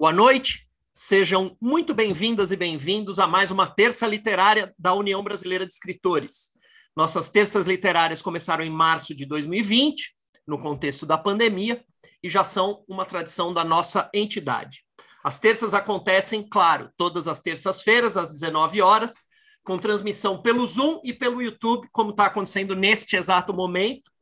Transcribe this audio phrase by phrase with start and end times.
[0.00, 5.66] Boa noite, sejam muito bem-vindas e bem-vindos a mais uma terça literária da União Brasileira
[5.66, 6.52] de Escritores.
[6.96, 10.14] Nossas terças literárias começaram em março de 2020,
[10.46, 11.84] no contexto da pandemia,
[12.22, 14.84] e já são uma tradição da nossa entidade.
[15.24, 19.14] As terças acontecem, claro, todas as terças-feiras, às 19 horas,
[19.64, 24.12] com transmissão pelo Zoom e pelo YouTube, como está acontecendo neste exato momento.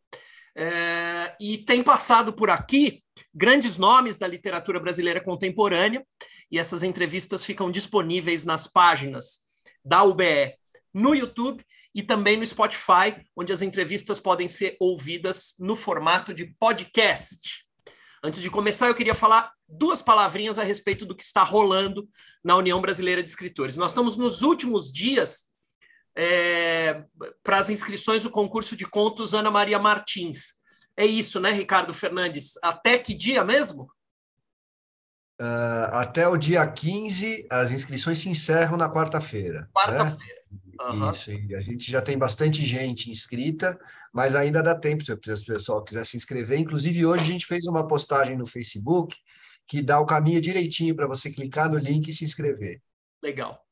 [0.57, 3.02] É, e tem passado por aqui
[3.34, 6.05] grandes nomes da literatura brasileira contemporânea,
[6.51, 9.45] e essas entrevistas ficam disponíveis nas páginas
[9.84, 10.55] da UBE
[10.95, 11.64] no YouTube
[11.95, 17.66] e também no Spotify, onde as entrevistas podem ser ouvidas no formato de podcast.
[18.23, 22.09] Antes de começar, eu queria falar duas palavrinhas a respeito do que está rolando
[22.42, 23.77] na União Brasileira de Escritores.
[23.77, 25.50] Nós estamos nos últimos dias
[26.16, 27.05] é,
[27.43, 30.56] para as inscrições do concurso de contos Ana Maria Martins.
[30.97, 32.55] É isso, né, Ricardo Fernandes?
[32.62, 33.91] Até que dia mesmo?
[35.39, 39.61] Uh, até o dia 15, as inscrições se encerram na quarta-feira.
[39.61, 39.69] Né?
[39.75, 40.42] Quarta-feira.
[40.50, 40.56] Né?
[40.81, 41.11] Uhum.
[41.11, 43.78] Isso, e a gente já tem bastante gente inscrita,
[44.12, 46.58] mas ainda dá tempo se o pessoal quiser se inscrever.
[46.58, 49.17] Inclusive, hoje a gente fez uma postagem no Facebook
[49.67, 52.80] que dá o caminho direitinho para você clicar no link e se inscrever.
[53.23, 53.66] Legal.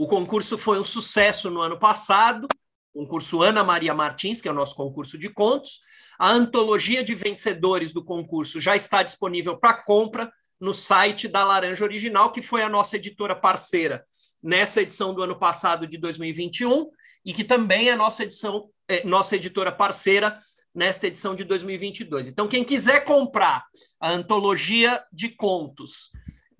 [0.00, 2.48] O concurso foi um sucesso no ano passado,
[2.94, 5.80] o concurso Ana Maria Martins, que é o nosso concurso de contos.
[6.18, 11.84] A antologia de vencedores do concurso já está disponível para compra no site da Laranja
[11.84, 14.02] Original, que foi a nossa editora parceira
[14.42, 16.88] nessa edição do ano passado de 2021
[17.22, 20.38] e que também é nossa edição, é, nossa editora parceira
[20.74, 22.28] nesta edição de 2022.
[22.28, 23.66] Então, quem quiser comprar
[24.00, 26.10] a antologia de contos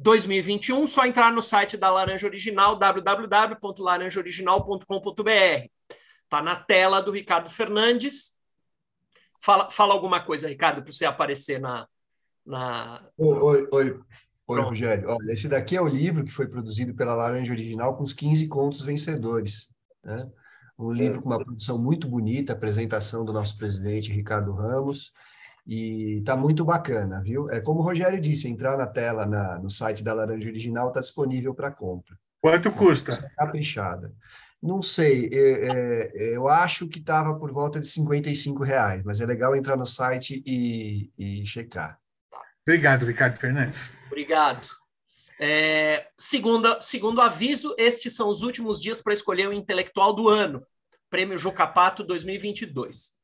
[0.01, 5.69] 2021, só entrar no site da Laranja Original, www.laranjaoriginal.com.br.
[6.25, 8.39] Está na tela do Ricardo Fernandes.
[9.43, 11.87] Fala, fala alguma coisa, Ricardo, para você aparecer na.
[12.47, 13.03] na...
[13.19, 14.01] Oi, oi,
[14.47, 15.11] oi, Rogério.
[15.11, 18.48] Olha, esse daqui é o livro que foi produzido pela Laranja Original com os 15
[18.48, 19.71] contos vencedores.
[20.03, 20.27] Né?
[20.78, 25.12] Um livro com uma produção muito bonita, apresentação do nosso presidente Ricardo Ramos
[25.70, 27.48] e está muito bacana, viu?
[27.48, 30.98] É como o Rogério disse, entrar na tela na, no site da Laranja Original está
[30.98, 32.19] disponível para compra.
[32.41, 33.31] Quanto custa?
[33.38, 34.12] Caprichada.
[34.60, 39.26] Não sei, é, é, eu acho que estava por volta de 55 reais, mas é
[39.26, 42.00] legal entrar no site e, e checar.
[42.66, 43.92] Obrigado, Ricardo Fernandes.
[44.09, 44.69] Obrigado.
[45.38, 50.66] É, segunda, segundo aviso, estes são os últimos dias para escolher o intelectual do ano,
[51.09, 53.19] Prêmio Jucapato 2022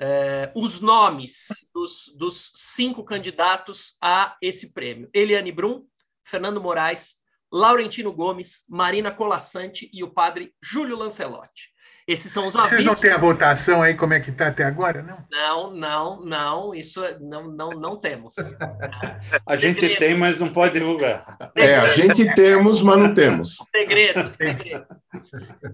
[0.00, 5.86] é, os nomes dos, dos, cinco candidatos a esse prêmio: Eliane Brum,
[6.24, 7.16] Fernando Moraes,
[7.52, 11.70] Laurentino Gomes, Marina Colassante e o padre Júlio Lancelotti.
[12.08, 12.70] Esses são os avisos.
[12.70, 15.26] Vocês não têm a votação aí, como é que está até agora, não?
[15.30, 18.34] Não, não, não, isso é, não, não, não temos.
[19.46, 21.36] a gente tem, mas não pode divulgar.
[21.54, 23.58] É, a gente temos, mas não temos.
[23.70, 24.86] Segredo, segredo.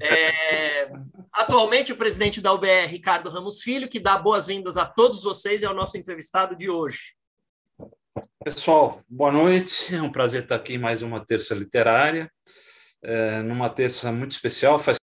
[0.01, 0.91] É,
[1.33, 5.71] atualmente, o presidente da UBR, Ricardo Ramos Filho, que dá boas-vindas a todos vocês, é
[5.71, 7.15] o nosso entrevistado de hoje.
[8.43, 9.95] Pessoal, boa noite.
[9.95, 12.29] É um prazer estar aqui em mais uma terça literária,
[13.05, 14.81] é, numa terça muito especial.
[14.81, 14.99] Faz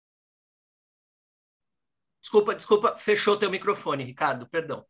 [2.21, 4.85] Desculpa, desculpa, fechou teu microfone, Ricardo, perdão.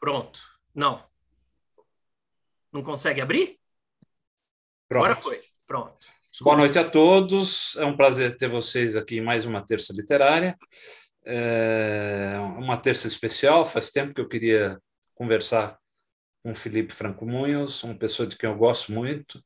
[0.00, 0.40] Pronto.
[0.74, 1.04] Não.
[2.72, 3.58] Não consegue abrir?
[4.88, 5.04] Pronto.
[5.04, 5.42] Agora foi.
[5.66, 6.06] Pronto.
[6.30, 6.56] Desculpa.
[6.56, 7.76] Boa noite a todos.
[7.76, 10.56] É um prazer ter vocês aqui em mais uma terça literária.
[11.24, 13.64] É uma terça especial.
[13.64, 14.80] Faz tempo que eu queria
[15.14, 15.78] conversar
[16.42, 19.42] com o Felipe Franco Munhoz, uma pessoa de quem eu gosto muito.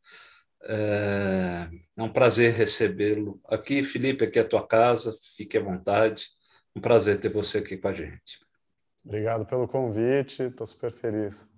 [0.69, 3.83] É, um prazer recebê-lo aqui.
[3.83, 6.29] Felipe, aqui é a tua casa, fique à vontade.
[6.75, 8.41] Um prazer ter você aqui com a gente.
[9.05, 11.49] Obrigado pelo convite, estou super feliz.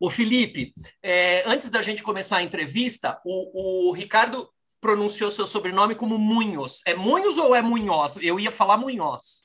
[0.00, 4.48] O Felipe, é, antes da gente começar a entrevista, o, o Ricardo
[4.80, 6.82] pronunciou seu sobrenome como Munhoz.
[6.86, 8.18] É Munhoz ou é Munhoz?
[8.20, 9.44] Eu ia falar Munhoz.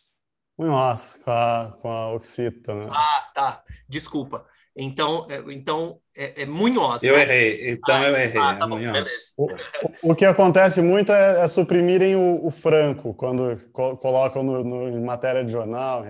[0.58, 2.76] Munhoz, com a, com a Oxita.
[2.76, 2.82] Né?
[2.92, 3.64] Ah, tá.
[3.88, 4.46] Desculpa.
[4.82, 7.04] Então, é, então é, é Munhoz.
[7.04, 7.24] Eu né?
[7.24, 8.42] errei, então ah, eu errei.
[8.42, 8.80] Ah, tá bom,
[9.38, 14.64] o, o, que acontece muito é, é suprimirem o, o, Franco quando co colocam no,
[14.64, 16.04] no, em matéria de jornal,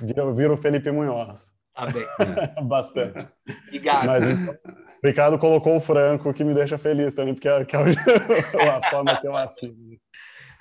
[0.00, 1.52] vira, vira o Felipe Munhoz.
[1.74, 2.06] Ah, bem.
[2.64, 3.26] Bastante.
[3.66, 4.06] Obrigado.
[4.06, 4.54] Mas então,
[5.02, 7.80] o Ricardo colocou o Franco, que me deixa feliz também, porque é, que é
[8.70, 9.74] a forma que eu assino.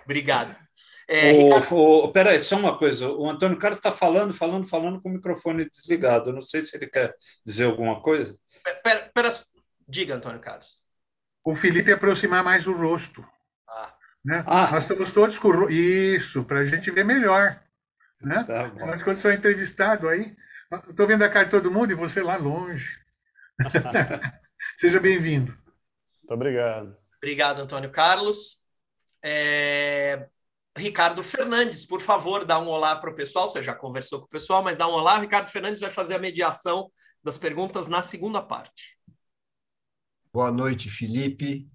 [0.03, 0.64] Obrigado.
[1.07, 3.09] É, o, o, peraí, só uma coisa.
[3.09, 6.29] O Antônio Carlos está falando, falando, falando com o microfone desligado.
[6.29, 7.13] Eu não sei se ele quer
[7.45, 8.37] dizer alguma coisa.
[8.83, 9.29] Pera, pera,
[9.87, 10.83] diga, Antônio Carlos.
[11.43, 13.23] O Felipe aproximar mais o rosto.
[13.69, 13.93] Ah.
[14.23, 14.43] Né?
[14.47, 14.71] Ah.
[14.71, 17.61] Nós estamos todos com o Isso, para a gente ver melhor.
[18.21, 18.43] Né?
[18.43, 18.71] Tá
[19.03, 20.35] Quando sou entrevistado aí,
[20.89, 22.99] Estou vendo a cara de todo mundo e você lá longe.
[24.77, 25.51] Seja bem-vindo.
[25.51, 26.97] Muito obrigado.
[27.17, 28.65] Obrigado, Antônio Carlos.
[29.23, 30.27] É...
[30.77, 33.47] Ricardo Fernandes, por favor, dá um olá para o pessoal.
[33.47, 35.17] Você já conversou com o pessoal, mas dá um olá.
[35.17, 36.91] Ricardo Fernandes vai fazer a mediação
[37.23, 38.97] das perguntas na segunda parte.
[40.33, 41.65] Boa noite, Felipe.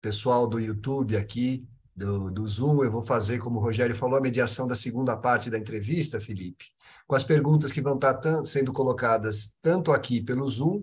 [0.00, 4.22] Pessoal do YouTube aqui, do, do Zoom, eu vou fazer, como o Rogério falou, a
[4.22, 6.66] mediação da segunda parte da entrevista, Felipe,
[7.06, 10.82] com as perguntas que vão estar sendo colocadas tanto aqui pelo Zoom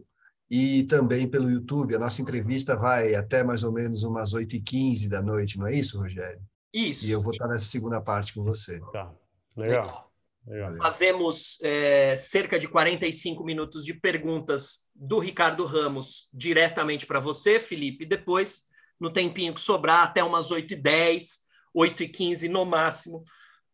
[0.50, 1.96] e também pelo YouTube.
[1.96, 6.00] A nossa entrevista vai até mais ou menos umas 8h15 da noite, não é isso,
[6.00, 6.42] Rogério?
[6.74, 7.06] Isso.
[7.06, 8.80] E eu vou estar nessa segunda parte com você.
[8.92, 9.14] Tá,
[9.56, 10.12] legal.
[10.48, 10.78] legal.
[10.82, 18.06] Fazemos é, cerca de 45 minutos de perguntas do Ricardo Ramos diretamente para você, Felipe.
[18.06, 18.64] Depois,
[19.00, 21.44] no tempinho que sobrar, até umas 8h10,
[21.76, 23.24] 8h15 no máximo,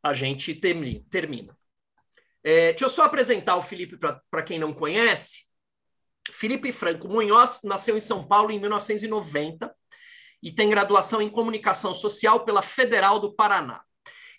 [0.03, 1.57] a gente termina.
[2.43, 5.45] É, deixa eu só apresentar o Felipe para quem não conhece.
[6.31, 9.73] Felipe Franco Munhoz nasceu em São Paulo em 1990
[10.41, 13.81] e tem graduação em comunicação social pela Federal do Paraná.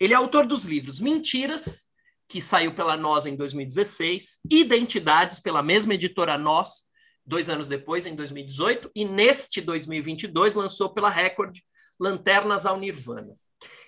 [0.01, 1.89] Ele é autor dos livros Mentiras,
[2.27, 6.91] que saiu pela Nós em 2016, Identidades, pela mesma editora Nós,
[7.27, 11.59] dois anos depois, em 2018, e neste 2022 lançou pela Record
[11.99, 13.37] Lanternas ao Nirvana.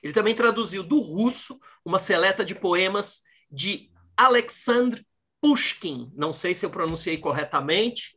[0.03, 5.07] Ele também traduziu do russo uma seleta de poemas de Alexandre
[5.41, 8.17] Pushkin, não sei se eu pronunciei corretamente,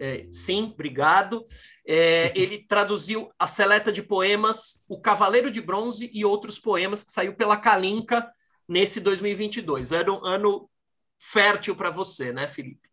[0.00, 1.46] é, sim, obrigado.
[1.86, 7.12] É, ele traduziu a seleta de poemas O Cavaleiro de Bronze e outros poemas que
[7.12, 8.26] saiu pela Kalinka
[8.66, 9.92] nesse 2022.
[9.92, 10.70] Era um ano
[11.18, 12.88] fértil para você, né, Felipe?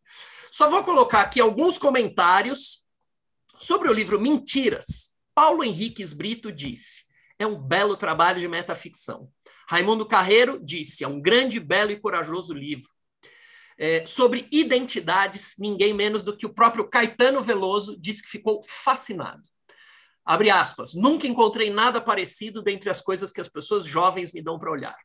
[0.51, 2.83] Só vou colocar aqui alguns comentários
[3.57, 5.15] sobre o livro Mentiras.
[5.33, 7.05] Paulo Henriques Brito disse:
[7.39, 9.31] é um belo trabalho de metaficção.
[9.69, 12.96] Raimundo Carreiro disse: é um grande, belo e corajoso livro
[13.77, 19.43] é, sobre identidades, ninguém menos do que o próprio Caetano Veloso disse que ficou fascinado.
[20.25, 24.59] Abre aspas, nunca encontrei nada parecido dentre as coisas que as pessoas jovens me dão
[24.59, 24.97] para olhar.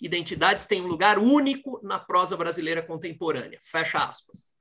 [0.00, 3.58] Identidades têm um lugar único na prosa brasileira contemporânea.
[3.62, 4.56] Fecha aspas.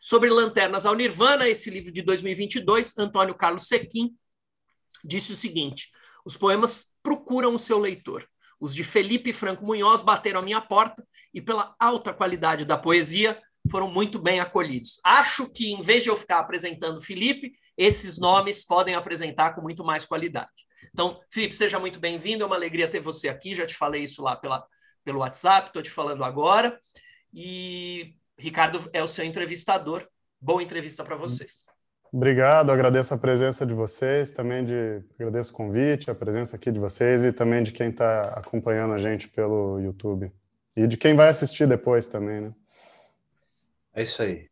[0.00, 4.16] Sobre Lanternas ao Nirvana, esse livro de 2022, Antônio Carlos Sequim
[5.04, 5.90] disse o seguinte:
[6.24, 8.28] os poemas procuram o seu leitor.
[8.60, 13.40] Os de Felipe Franco Munhoz bateram a minha porta e, pela alta qualidade da poesia,
[13.70, 15.00] foram muito bem acolhidos.
[15.04, 19.84] Acho que, em vez de eu ficar apresentando Felipe, esses nomes podem apresentar com muito
[19.84, 20.52] mais qualidade.
[20.92, 23.54] Então, Felipe, seja muito bem-vindo, é uma alegria ter você aqui.
[23.54, 24.64] Já te falei isso lá pela,
[25.04, 26.80] pelo WhatsApp, estou te falando agora.
[27.34, 30.06] E Ricardo é o seu entrevistador.
[30.40, 31.66] Boa entrevista para vocês.
[32.16, 36.80] Obrigado, agradeço a presença de vocês, também de agradeço o convite, a presença aqui de
[36.80, 40.32] vocês e também de quem está acompanhando a gente pelo YouTube
[40.74, 42.54] e de quem vai assistir depois também, né?
[43.94, 44.48] É isso aí.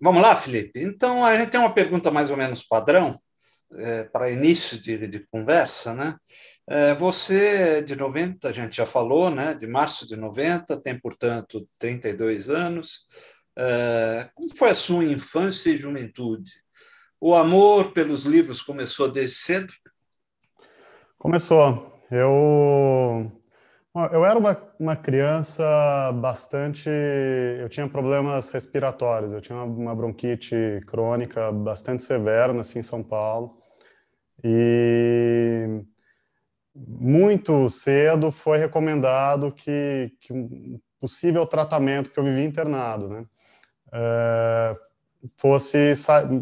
[0.00, 0.80] Vamos lá, Felipe.
[0.80, 3.20] Então a gente tem uma pergunta mais ou menos padrão
[3.74, 6.16] é, para início de, de, conversa, né?
[6.66, 9.52] É, você de 90, a gente já falou, né?
[9.52, 13.04] De março de 90, tem portanto 32 anos.
[13.58, 16.50] É, como foi a sua infância e juventude?
[17.20, 19.72] O amor pelos livros começou desde cedo?
[21.18, 21.92] Começou.
[22.10, 23.30] Eu
[24.12, 25.64] eu era uma, uma criança
[26.12, 26.88] bastante.
[26.88, 33.60] Eu tinha problemas respiratórios, eu tinha uma, bronquite crônica bastante severa, nasci em São Paulo.
[34.44, 35.84] E
[36.74, 43.26] muito cedo foi recomendado que, que um possível tratamento, que eu vivi internado, né?
[43.92, 44.76] É,
[45.38, 45.92] fosse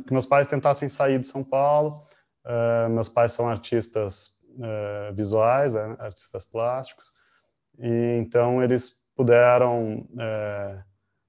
[0.07, 2.03] que meus pais tentassem sair de São Paulo.
[2.45, 7.13] Uh, meus pais são artistas uh, visuais, uh, artistas plásticos,
[7.79, 10.83] e então eles puderam uh,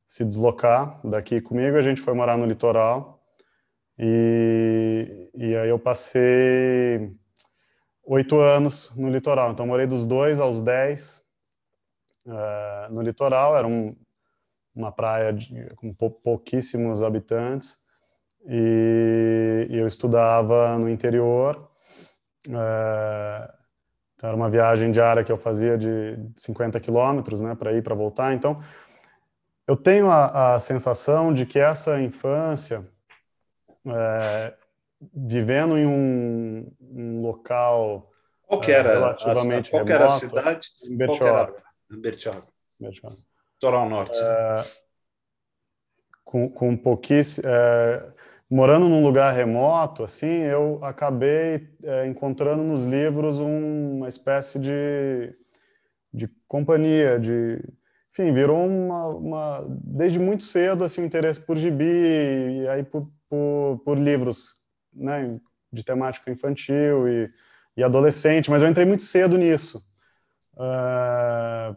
[0.07, 1.75] se deslocar daqui comigo.
[1.75, 3.21] A gente foi morar no litoral
[3.97, 7.11] e, e aí eu passei
[8.05, 9.51] oito anos no litoral.
[9.51, 11.21] Então morei dos dois aos dez
[12.91, 13.57] no litoral.
[13.57, 13.95] Era um,
[14.79, 17.79] uma praia de, com pouquíssimos habitantes,
[18.45, 21.69] e, e eu estudava no interior.
[22.47, 23.53] É,
[24.15, 27.93] então era uma viagem diária que eu fazia de 50 quilômetros, né, para ir para
[27.93, 28.33] voltar.
[28.33, 28.59] Então,
[29.67, 32.87] eu tenho a, a, sensação de que essa infância,
[33.85, 34.55] é,
[35.13, 38.09] vivendo em um, um local
[38.47, 40.67] qual que era, relativamente a, qual remoto, era a cidade?
[40.85, 41.53] Em Bertioga.
[41.91, 42.43] Bertioga.
[42.79, 43.28] Bertioga.
[43.61, 44.17] Litoral Norte.
[44.17, 44.63] É,
[46.23, 47.45] com, com pouquíssimo.
[47.45, 48.13] É,
[48.49, 55.35] morando num lugar remoto, assim, eu acabei é, encontrando nos livros um, uma espécie de,
[56.13, 57.61] de companhia, de,
[58.11, 63.11] enfim, virou uma, uma, desde muito cedo assim um interesse por gibi e aí por,
[63.29, 64.55] por, por livros,
[64.93, 65.37] né,
[65.71, 67.29] de temática infantil e,
[67.75, 69.83] e, adolescente, mas eu entrei muito cedo nisso.
[70.55, 71.75] Uh,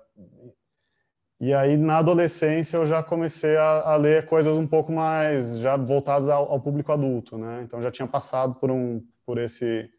[1.43, 5.77] e aí na adolescência eu já comecei a, a ler coisas um pouco mais já
[5.77, 7.63] voltadas ao, ao, público adulto, né?
[7.65, 9.91] Então já tinha passado por um por esse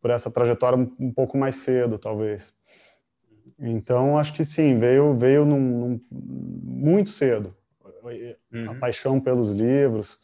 [0.00, 2.54] por essa trajetória um, um pouco mais cedo, talvez.
[3.58, 7.54] Então, acho que sim, veio, veio num, num, muito cedo.
[8.52, 8.70] Uhum.
[8.70, 10.18] A paixão pelos livros.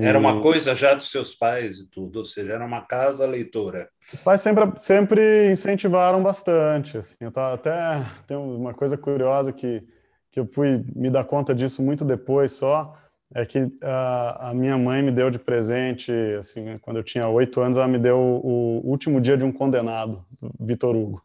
[0.00, 3.88] Era uma coisa já dos seus pais e tudo, ou seja, era uma casa leitora.
[4.12, 6.98] Os pais sempre, sempre incentivaram bastante.
[6.98, 9.82] Assim, eu tava, até tem uma coisa curiosa que,
[10.30, 12.96] que eu fui me dar conta disso muito depois só,
[13.34, 17.60] é que a, a minha mãe me deu de presente, assim, quando eu tinha oito
[17.60, 20.24] anos, ela me deu o, o último dia de um condenado,
[20.60, 21.22] Vitor Hugo.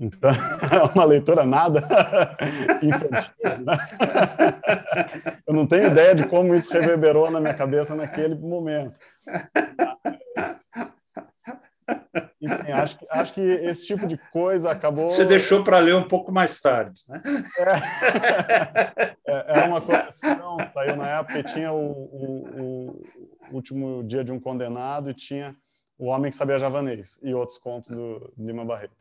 [0.00, 0.30] Então,
[0.72, 1.82] é uma leitura nada
[2.82, 3.64] infantil.
[3.66, 3.76] Né?
[5.46, 8.98] Eu não tenho ideia de como isso reverberou na minha cabeça naquele momento.
[12.40, 15.10] Enfim, acho, que, acho que esse tipo de coisa acabou.
[15.10, 17.20] Você deixou para ler um pouco mais tarde, né?
[17.58, 17.72] É,
[19.26, 23.02] é, é uma coleção, saiu na época e tinha o, o,
[23.50, 25.54] o, último dia de um condenado e tinha
[25.98, 28.94] o Homem que Sabia Javanês e outros contos do Lima Barreto.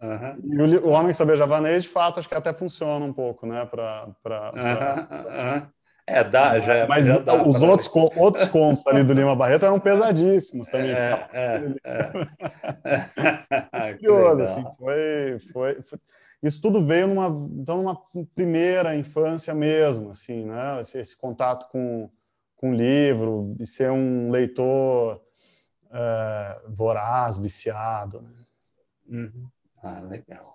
[0.00, 0.70] Uhum.
[0.70, 3.66] E o, Homem que Sabia Javanês, de fato, acho que até funciona um pouco, né?
[3.66, 5.08] Pra, pra, pra...
[5.28, 5.80] Uhum.
[6.06, 6.86] É, dá, já é.
[6.88, 10.90] Mas já dá os outros, outros contos ali do Lima Barreto eram pesadíssimos também.
[10.90, 11.28] É,
[11.84, 12.00] é,
[13.90, 13.94] é.
[13.94, 15.98] Curioso, assim, foi, foi, foi,
[16.42, 17.28] Isso tudo veio numa,
[17.60, 18.00] então, numa
[18.34, 20.80] primeira infância mesmo, assim, né?
[20.80, 22.10] Esse, esse contato com,
[22.56, 25.20] com o livro, e ser um leitor
[25.92, 28.30] é, voraz, viciado, né?
[29.08, 29.46] Uhum.
[29.82, 30.54] Ah, legal.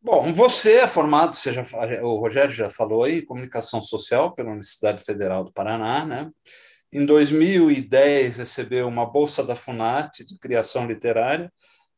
[0.00, 1.64] Bom, você é formado, você já,
[2.02, 6.30] o Rogério já falou aí, em comunicação social pela Universidade Federal do Paraná, né?
[6.92, 11.50] Em 2010 recebeu uma bolsa da Funat de criação literária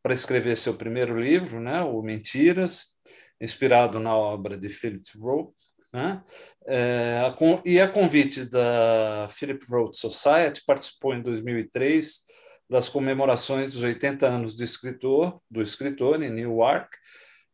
[0.02, 2.96] para escrever seu primeiro livro, né, o Mentiras,
[3.40, 5.52] inspirado na obra de Philip Roth,
[5.92, 6.22] né?
[6.66, 7.20] É,
[7.64, 12.20] e a convite da Philip Roth Society participou em 2003
[12.68, 16.88] das comemorações dos 80 anos do escritor, do escritor em Newark.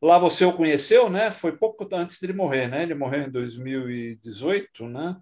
[0.00, 1.30] Lá você o conheceu, né?
[1.30, 2.82] Foi pouco antes de ele morrer, né?
[2.82, 5.16] Ele morreu em 2018, né?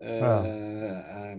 [0.00, 0.42] Ah.
[0.44, 1.36] É,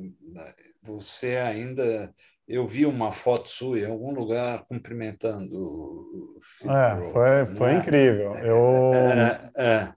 [0.81, 2.11] você ainda
[2.47, 7.79] eu vi uma foto sua em algum lugar cumprimentando o É, foi, foi né?
[7.79, 8.35] incrível.
[8.35, 9.93] Eu é, é.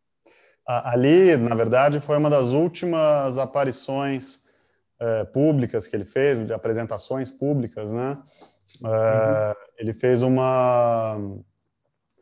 [0.67, 4.43] ali, na verdade, foi uma das últimas aparições
[5.00, 8.19] é, públicas que ele fez, de apresentações públicas, né?
[8.85, 9.54] É, uhum.
[9.78, 11.16] Ele fez uma,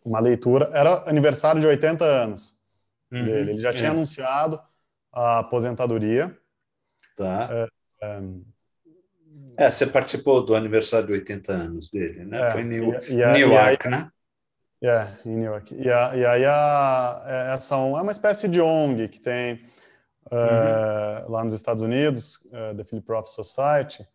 [0.05, 2.57] uma leitura, era aniversário de 80 anos
[3.13, 3.25] uhum.
[3.25, 3.93] dele, ele já tinha é.
[3.93, 4.61] anunciado
[5.13, 6.37] a aposentadoria.
[7.17, 7.49] Tá.
[7.51, 7.69] É,
[8.03, 8.23] é,
[9.59, 12.43] é, você participou do aniversário de 80 anos dele, né?
[12.43, 14.11] É, Foi em New, e, a, Newark, aí, né?
[14.81, 15.75] É, em Newark.
[15.75, 19.61] E, a, e aí a, essa é uma espécie de ONG que tem
[20.31, 21.31] uhum.
[21.31, 24.07] lá nos Estados Unidos, uh, The Philip Roth Society,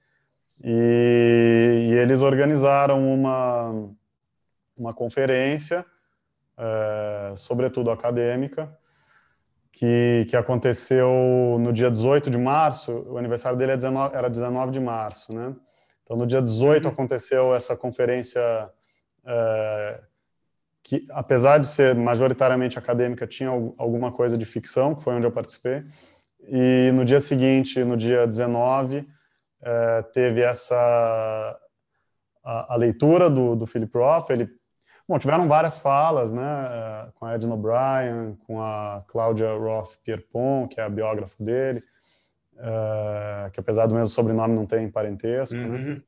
[0.63, 3.89] e, e, eles organizaram uma,
[4.77, 5.85] uma conferência,
[6.57, 8.77] uh, sobretudo acadêmica,
[9.71, 14.71] que, que aconteceu no dia 18 de março, o aniversário dele é 19, era 19
[14.71, 15.55] de março, né?
[16.03, 16.91] Então, no dia 18 uhum.
[16.91, 18.41] aconteceu essa conferência
[19.23, 20.12] uh,
[20.83, 25.31] que, apesar de ser majoritariamente acadêmica, tinha alguma coisa de ficção, que foi onde eu
[25.31, 25.83] participei.
[26.45, 29.07] E no dia seguinte, no dia 19,
[29.61, 31.57] é, teve essa
[32.43, 34.29] a, a, leitura do, do Philip Roth.
[34.29, 34.49] Ele,
[35.07, 40.81] bom, tiveram várias falas, né, com a Edna O'Brien, com a Cláudia Roth Pierpont, que
[40.81, 41.81] é a biógrafa dele,
[42.57, 45.65] é, que apesar do mesmo sobrenome não tem parentesco, né.
[45.65, 45.93] uhum.
[45.95, 46.01] né?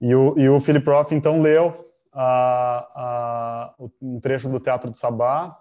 [0.00, 4.98] E o, e o Philip Roth, então, leu a, a, um trecho do Teatro de
[4.98, 5.58] Sabá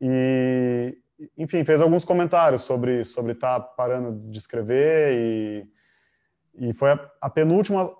[0.00, 0.98] e,
[1.36, 7.10] enfim, fez alguns comentários sobre sobre estar tá parando de escrever e, e foi a,
[7.20, 7.90] a penúltima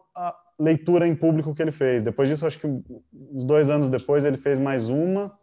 [0.60, 2.02] leitura em público que ele fez.
[2.02, 5.37] Depois disso, acho que uns dois anos depois ele fez mais uma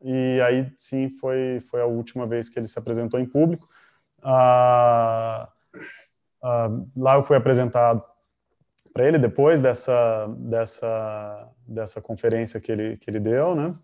[0.00, 3.68] e aí sim foi foi a última vez que ele se apresentou em público.
[4.22, 5.50] Ah,
[6.42, 8.02] ah, lá eu fui apresentado
[8.92, 13.74] para ele depois dessa dessa dessa conferência que ele que ele deu, né?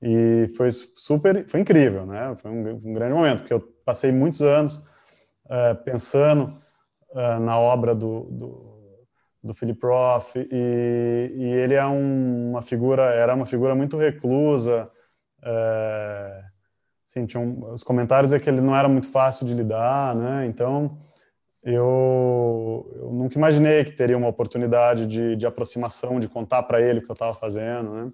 [0.00, 2.36] E foi super, foi incrível, né?
[2.40, 4.76] Foi um, um grande momento, porque eu passei muitos anos
[5.46, 6.56] uh, pensando
[7.10, 9.06] uh, na obra do, do,
[9.42, 14.90] do Philip Roth e, e ele é um, uma figura, era uma figura muito reclusa,
[15.40, 16.42] É,
[17.06, 20.46] assim, tinham, os comentários é que ele não era muito fácil de lidar, né?
[20.46, 20.98] Então,
[21.74, 27.00] eu, eu nunca imaginei que teria uma oportunidade de, de aproximação, de contar para ele
[27.00, 28.12] o que eu estava fazendo, né?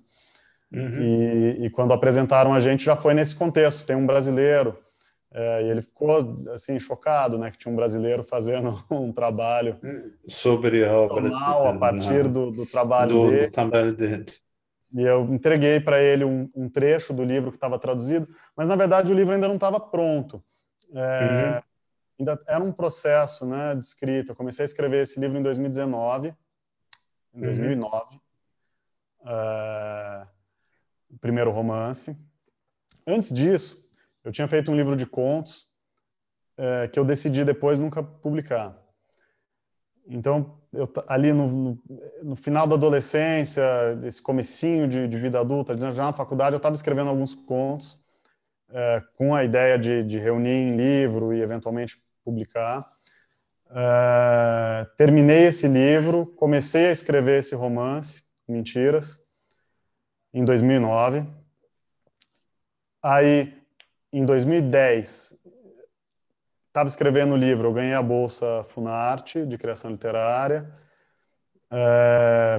[0.73, 1.02] Uhum.
[1.02, 3.87] E, e, quando apresentaram a gente já foi nesse contexto.
[3.87, 4.76] Tem um brasileiro
[5.32, 9.78] é, e ele ficou assim chocado, né, que tinha um brasileiro fazendo um trabalho
[10.26, 13.46] sobre a obra a partir do, do trabalho do, dele.
[13.46, 14.26] Do trabalho dele.
[14.92, 18.75] E eu entreguei para ele um, um, trecho do livro que estava traduzido, mas na
[18.75, 20.42] verdade o livro ainda não estava pronto.
[20.92, 21.62] É, uhum.
[22.18, 24.33] Ainda era um processo, né, de escrita.
[24.33, 26.35] Eu comecei a escrever esse livro em 2019,
[27.35, 28.14] em 2009.
[28.14, 28.21] Uhum.
[29.26, 30.26] É,
[31.11, 32.16] o primeiro romance.
[33.06, 33.85] Antes disso,
[34.23, 35.68] eu tinha feito um livro de contos
[36.56, 38.76] é, que eu decidi depois nunca publicar.
[40.06, 41.83] Então, eu, ali no, no,
[42.23, 43.62] no, final da adolescência,
[44.04, 47.99] esse comecinho de, de vida adulta, já na faculdade, eu estava escrevendo alguns contos
[48.71, 52.90] é, com a ideia de, de, reunir em livro e eventualmente publicar.
[53.71, 59.21] É, terminei esse livro, comecei a escrever esse romance, Mentiras,
[60.33, 61.26] em 2009.
[63.02, 63.52] Aí
[64.12, 65.38] em 2010,
[66.69, 70.73] estava escrevendo o livro, eu ganhei a bolsa Funarte de criação literária.
[71.71, 72.59] É,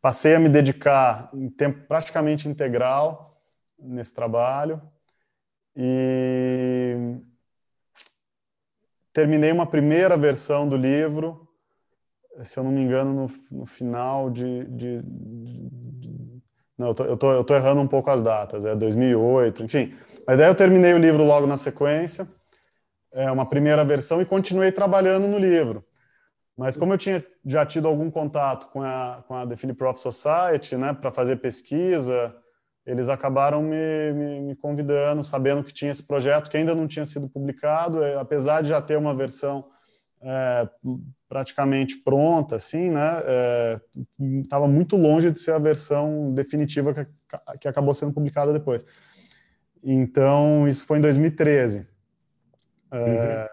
[0.00, 3.42] passei a me dedicar em tempo praticamente integral
[3.78, 4.80] nesse trabalho
[5.76, 7.18] e
[9.14, 11.48] terminei uma primeira versão do livro,
[12.42, 16.42] se eu não me engano, no, no final de, de, de
[16.76, 19.94] não, eu tô, tô, eu tô errando um pouco as datas, é 2008, enfim.
[20.26, 22.28] Mas daí eu terminei o livro logo na sequência,
[23.12, 25.84] é uma primeira versão, e continuei trabalhando no livro.
[26.56, 30.76] Mas como eu tinha já tido algum contato com a, com a The Philip Society,
[30.76, 32.34] né, para fazer pesquisa,
[32.86, 37.04] eles acabaram me, me, me, convidando, sabendo que tinha esse projeto que ainda não tinha
[37.04, 39.64] sido publicado, é, apesar de já ter uma versão
[40.20, 40.68] é,
[41.28, 43.22] praticamente pronta, assim, né?
[44.42, 47.06] Estava é, muito longe de ser a versão definitiva que,
[47.60, 48.84] que acabou sendo publicada depois.
[49.82, 51.86] Então, isso foi em 2013,
[52.90, 53.50] é,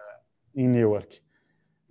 [0.56, 0.62] uhum.
[0.62, 1.20] em Newark.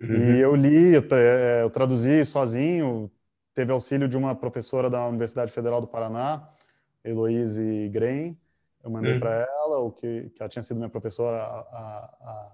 [0.00, 0.14] Uhum.
[0.16, 3.08] E eu li, eu, é, eu, traduzi sozinho,
[3.54, 6.48] teve auxílio de uma professora da Universidade Federal do Paraná,
[7.04, 8.36] Heloise Grein.
[8.82, 9.20] Eu mandei uhum.
[9.20, 12.52] para ela, o que, que ela tinha sido minha professora há, há,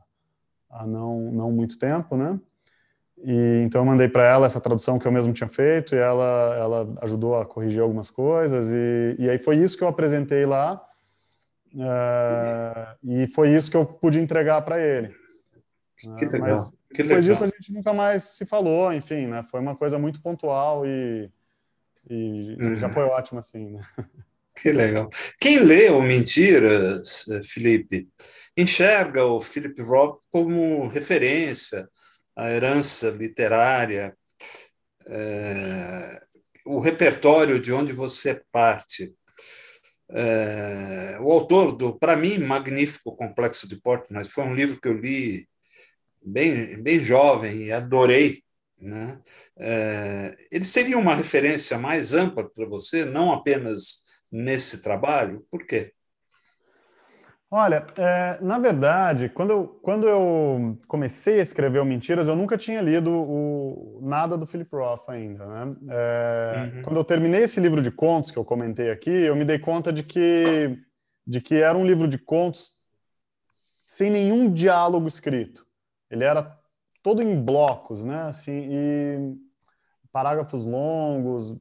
[0.70, 2.38] há não, não muito tempo, né?
[3.24, 6.54] E então eu mandei para ela essa tradução que eu mesmo tinha feito e ela
[6.56, 10.80] ela ajudou a corrigir algumas coisas e, e aí foi isso que eu apresentei lá
[11.74, 15.12] uh, e foi isso que eu pude entregar para ele.
[15.96, 16.30] Que né?
[16.30, 16.48] legal.
[16.50, 17.42] Mas que depois legal.
[17.42, 19.42] disso a gente nunca mais se falou, enfim, né?
[19.42, 21.28] Foi uma coisa muito pontual e,
[22.08, 22.76] e uhum.
[22.76, 23.72] já foi ótimo assim.
[23.72, 23.82] Né?
[24.60, 25.08] Que legal.
[25.40, 28.08] Quem lê o Mentiras, Felipe,
[28.56, 31.88] enxerga o Philip Roth como referência
[32.38, 34.16] a herança literária,
[35.08, 36.20] é,
[36.66, 39.12] o repertório de onde você parte.
[40.10, 44.94] É, o autor do, para mim, magnífico Complexo de Portnoy, foi um livro que eu
[44.94, 45.48] li
[46.22, 48.42] bem, bem jovem e adorei.
[48.80, 49.20] Né?
[49.58, 55.46] É, ele seria uma referência mais ampla para você, não apenas nesse trabalho?
[55.50, 55.92] Por quê?
[57.50, 62.58] Olha, é, na verdade, quando eu, quando eu comecei a escrever o Mentiras, eu nunca
[62.58, 65.46] tinha lido o, nada do Philip Roth ainda.
[65.46, 65.76] Né?
[65.88, 66.82] É, uhum.
[66.82, 69.90] Quando eu terminei esse livro de contos que eu comentei aqui, eu me dei conta
[69.90, 70.78] de que,
[71.26, 72.74] de que era um livro de contos
[73.82, 75.66] sem nenhum diálogo escrito.
[76.10, 76.54] Ele era
[77.02, 78.24] todo em blocos, né?
[78.24, 79.36] Assim, e
[80.12, 81.56] parágrafos longos,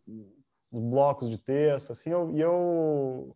[0.72, 3.36] blocos de texto, assim, eu, e eu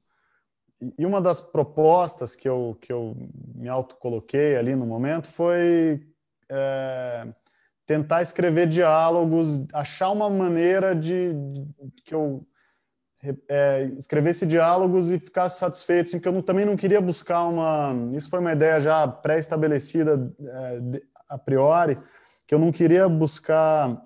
[0.98, 3.15] e uma das propostas que eu, que eu
[3.56, 6.02] me autocoloquei ali no momento foi
[6.50, 7.28] é,
[7.86, 12.46] tentar escrever diálogos, achar uma maneira de, de que eu
[13.48, 17.94] é, escrevesse diálogos e ficasse satisfeito, assim, que eu não, também não queria buscar uma...
[18.13, 22.00] Isso foi uma ideia já pré-estabelecida é, a priori,
[22.48, 24.02] que eu não queria buscar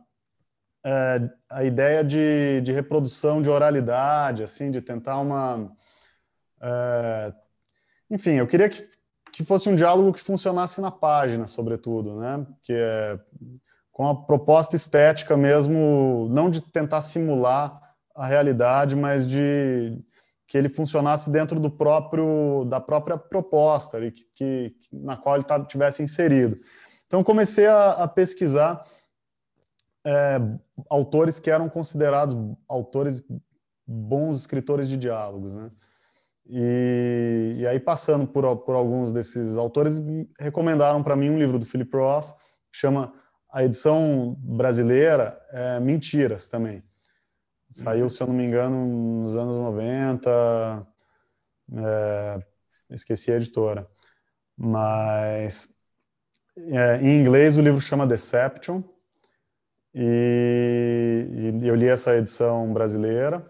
[0.85, 5.71] é, a ideia de, de reprodução de oralidade, assim, de tentar uma
[6.61, 7.33] é,
[8.09, 8.83] enfim, eu queria que,
[9.31, 12.45] que fosse um diálogo que funcionasse na página, sobretudo, né?
[12.61, 13.19] Que é
[13.91, 17.81] com a proposta estética mesmo, não de tentar simular
[18.13, 19.97] a realidade, mas de
[20.47, 25.63] que ele funcionasse dentro do próprio da própria proposta que, que na qual ele tá,
[25.63, 26.59] tivesse inserido.
[27.07, 28.81] Então comecei a, a pesquisar
[30.05, 30.39] é,
[30.89, 32.35] autores que eram considerados
[32.67, 33.23] autores
[33.87, 35.71] bons escritores de diálogos, né?
[36.47, 39.99] E, e aí, passando por, por alguns desses autores,
[40.39, 42.33] recomendaram para mim um livro do Philip Roth,
[42.71, 43.13] que chama
[43.51, 46.83] a edição brasileira é Mentiras também.
[47.69, 50.87] Saiu, se eu não me engano, nos anos 90,
[51.73, 52.43] é,
[52.91, 53.89] esqueci a editora.
[54.55, 55.73] Mas
[56.57, 58.83] é, em inglês o livro chama Deception,
[59.95, 63.45] e, e, eu li essa edição brasileira.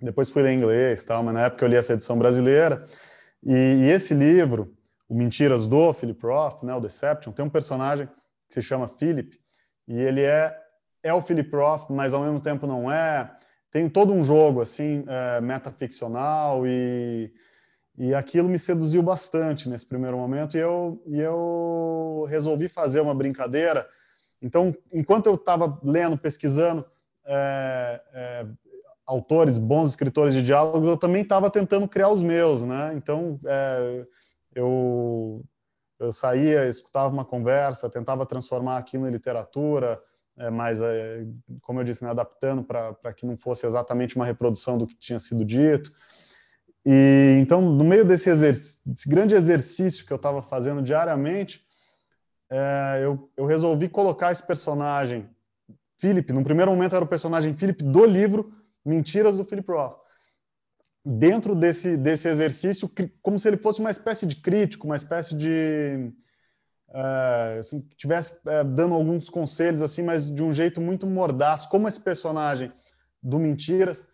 [0.00, 2.84] Depois fui ler em inglês, tal, mas na época eu li essa edição brasileira.
[3.44, 4.76] E, e esse livro,
[5.08, 8.08] o Mentiras do Philip Roth, né, o Deception, tem um personagem
[8.48, 9.38] que se chama Philip,
[9.86, 10.58] e ele é
[11.04, 13.30] é o Philip Roth, mas ao mesmo tempo não é.
[13.70, 17.32] Tem todo um jogo assim é, metaficcional e
[17.98, 23.14] e aquilo me seduziu bastante nesse primeiro momento e eu e eu resolvi fazer uma
[23.14, 23.86] brincadeira.
[24.42, 26.84] Então, enquanto eu estava lendo, pesquisando
[27.24, 28.46] é, é,
[29.06, 32.92] autores, bons escritores de diálogos, eu também estava tentando criar os meus, né?
[32.94, 34.06] Então, é,
[34.54, 35.44] eu
[36.02, 40.02] eu saía, escutava uma conversa, tentava transformar aquilo em literatura,
[40.36, 41.24] é, mas, é,
[41.60, 45.18] como eu disse, né, adaptando para que não fosse exatamente uma reprodução do que tinha
[45.18, 45.92] sido dito.
[46.84, 51.64] E então, no meio desse, desse grande exercício que eu estava fazendo diariamente,
[52.54, 55.26] é, eu, eu, resolvi colocar esse personagem,
[55.98, 58.52] Philip, no primeiro momento era o personagem Philip do livro
[58.84, 59.96] Mentiras do Philip Roth,
[61.02, 62.90] dentro desse, desse exercício,
[63.22, 66.12] como se ele fosse uma espécie de crítico, uma espécie de
[66.90, 71.88] uh, assim, tivesse uh, dando alguns conselhos assim, mas de um jeito muito mordaz, como
[71.88, 72.70] esse personagem
[73.22, 74.06] do Mentiras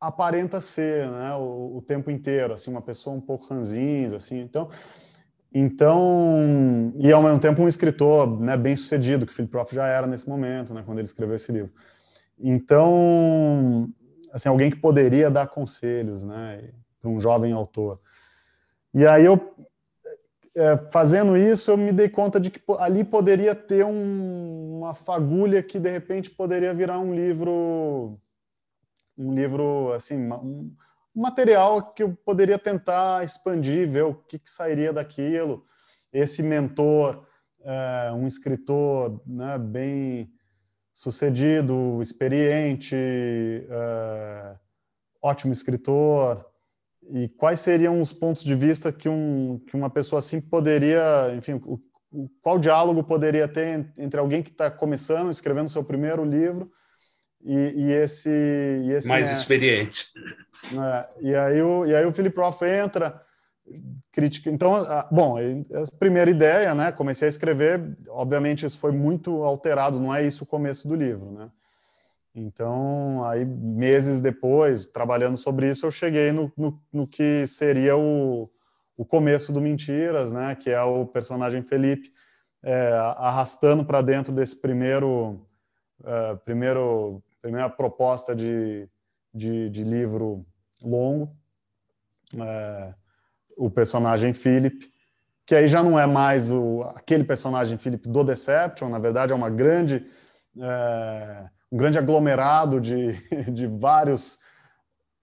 [0.00, 4.38] aparenta ser, né, o, o tempo inteiro, assim, uma pessoa um pouco ranzinza, assim.
[4.38, 4.70] Então,
[5.58, 9.86] então, e ao mesmo tempo um escritor, né, bem sucedido, que o Philip Roth já
[9.86, 11.72] era nesse momento, né, quando ele escreveu esse livro.
[12.38, 13.88] Então,
[14.30, 16.68] assim, alguém que poderia dar conselhos, né,
[17.00, 17.98] para um jovem autor.
[18.92, 19.54] E aí eu
[20.54, 25.62] é, fazendo isso, eu me dei conta de que ali poderia ter um, uma fagulha
[25.62, 28.18] que de repente poderia virar um livro,
[29.16, 30.70] um livro assim, um
[31.16, 35.64] material que eu poderia tentar expandir, ver o que, que sairia daquilo.
[36.12, 37.26] Esse mentor,
[37.62, 40.30] é, um escritor né, bem
[40.92, 44.56] sucedido, experiente, é,
[45.22, 46.44] ótimo escritor,
[47.10, 51.54] e quais seriam os pontos de vista que, um, que uma pessoa assim poderia, enfim,
[51.64, 56.70] o, o, qual diálogo poderia ter entre alguém que está começando, escrevendo seu primeiro livro
[57.46, 58.28] e, e, esse,
[58.82, 60.12] e esse mais experiente.
[60.72, 63.22] É, e aí o e aí o Philip Roth entra
[64.10, 64.50] crítica.
[64.50, 66.90] Então, a, bom, a primeira ideia, né?
[66.90, 67.96] Comecei a escrever.
[68.08, 70.00] Obviamente isso foi muito alterado.
[70.00, 71.50] Não é isso o começo do livro, né?
[72.34, 78.50] Então, aí meses depois, trabalhando sobre isso, eu cheguei no, no, no que seria o,
[78.94, 80.54] o começo do Mentiras, né?
[80.54, 82.10] Que é o personagem Felipe
[82.62, 85.46] é, arrastando para dentro desse primeiro,
[86.04, 88.88] é, primeiro primeira proposta de,
[89.32, 90.44] de, de livro
[90.82, 91.32] longo,
[92.36, 92.92] é,
[93.56, 94.90] o personagem Philip,
[95.46, 99.36] que aí já não é mais o, aquele personagem Philip do Deception, na verdade é
[99.36, 100.04] uma grande
[100.58, 103.12] é, um grande aglomerado de,
[103.52, 104.40] de vários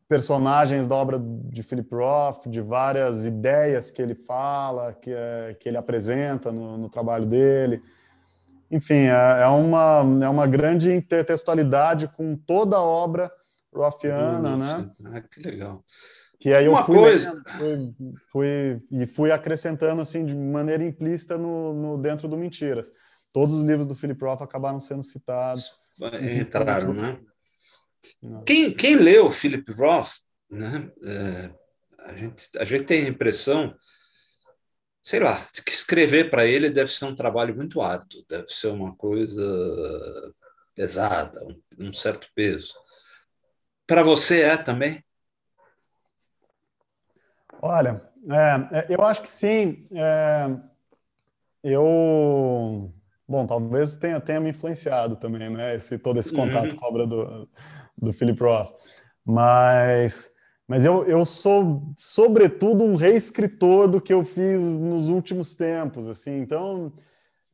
[0.07, 5.67] personagens da obra de Philip Roth, de várias ideias que ele fala, que, é, que
[5.67, 7.81] ele apresenta no, no trabalho dele.
[8.73, 13.31] Enfim, é, é, uma, é uma grande intertextualidade com toda a obra
[13.71, 14.91] Rothiana, né?
[15.05, 15.83] Ah, que legal.
[16.39, 17.43] Que aí uma eu fui, coisa...
[17.57, 17.93] fui,
[18.31, 22.91] fui, e fui acrescentando assim de maneira implícita no, no, dentro do Mentiras.
[23.31, 25.71] Todos os livros do Philip Roth acabaram sendo citados
[26.41, 27.19] entraram, né?
[28.45, 30.13] Quem, quem leu Philip Roth,
[30.49, 30.91] né?
[31.05, 31.51] É,
[32.09, 33.73] a, gente, a gente tem a impressão,
[35.03, 35.35] sei lá,
[35.65, 40.33] que escrever para ele deve ser um trabalho muito árduo, deve ser uma coisa
[40.73, 42.73] pesada, um, um certo peso.
[43.85, 45.03] Para você é também?
[47.61, 49.87] Olha, é, é, eu acho que sim.
[49.91, 50.47] É,
[51.63, 52.93] eu
[53.27, 55.75] Bom, talvez tenha, tenha me influenciado também, né?
[55.75, 56.77] Esse, todo esse contato uhum.
[56.77, 57.49] com a obra do,
[57.97, 58.71] do Philip Roth.
[59.25, 60.32] Mas,
[60.67, 66.37] mas eu, eu sou, sobretudo, um reescritor do que eu fiz nos últimos tempos, assim.
[66.37, 66.91] Então...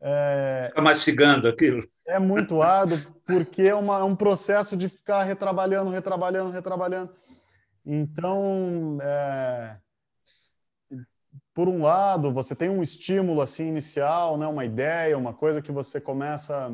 [0.02, 1.84] É, Fica mastigando aquilo.
[2.08, 7.12] É muito árduo, porque é, uma, é um processo de ficar retrabalhando, retrabalhando, retrabalhando.
[7.86, 9.78] Então, é,
[11.54, 15.72] por um lado, você tem um estímulo assim inicial, né, uma ideia, uma coisa que
[15.72, 16.74] você começa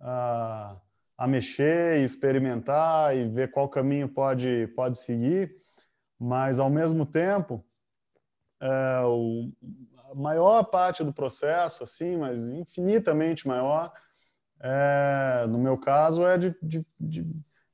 [0.00, 0.76] a,
[1.16, 5.54] a mexer e experimentar e ver qual caminho pode, pode seguir,
[6.18, 7.64] mas ao mesmo tempo,
[8.60, 9.50] é, o,
[10.10, 13.92] a maior parte do processo, assim, mas infinitamente maior,
[14.60, 17.26] é, no meu caso, é de, de, de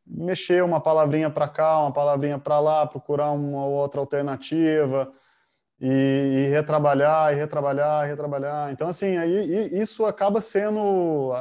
[0.07, 5.13] mexer uma palavrinha para cá, uma palavrinha para lá, procurar uma outra alternativa
[5.81, 8.73] e, e, retrabalhar, e retrabalhar, e retrabalhar.
[8.73, 11.33] Então, assim, aí, isso acaba sendo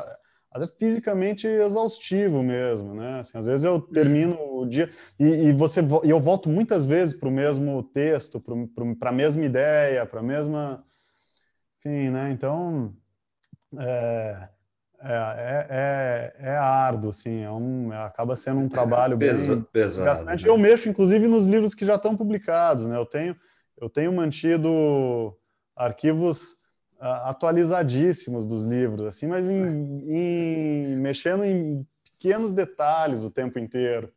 [0.58, 3.20] até fisicamente exaustivo mesmo, né?
[3.20, 4.90] Assim, às vezes eu termino o dia
[5.20, 8.42] e, e você e eu volto muitas vezes para o mesmo texto,
[9.00, 10.84] para a mesma ideia, para a mesma,
[11.80, 12.32] enfim, né?
[12.32, 12.94] Então
[13.78, 14.50] é,
[15.00, 20.06] é, é, é, é árduo, assim, é um, acaba sendo um trabalho Pesa, bem pesado.
[20.06, 20.44] Bastante.
[20.46, 20.50] Né?
[20.50, 22.98] Eu mexo, inclusive, nos livros que já estão publicados, né?
[22.98, 23.36] Eu tenho,
[23.80, 25.38] eu tenho mantido
[25.76, 26.58] arquivos
[27.00, 31.86] atualizadíssimos dos livros, assim, mas em, em, mexendo em
[32.18, 34.12] pequenos detalhes o tempo inteiro.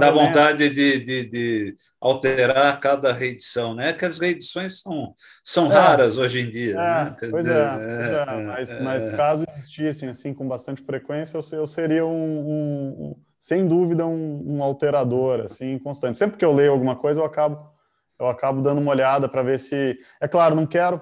[0.00, 3.92] Dá vontade de, de, de, alterar cada reedição, né?
[3.92, 5.12] Que as reedições são,
[5.44, 6.72] são é, raras hoje em dia.
[6.72, 7.16] É, né?
[7.30, 8.82] Pois, é, pois é, é, mas, é.
[8.82, 14.06] mas caso existissem assim com bastante frequência, eu, eu seria um, um, um, sem dúvida
[14.06, 16.16] um, um, alterador assim constante.
[16.16, 17.70] Sempre que eu leio alguma coisa, eu acabo
[18.18, 21.00] eu acabo dando uma olhada para ver se é claro, não quero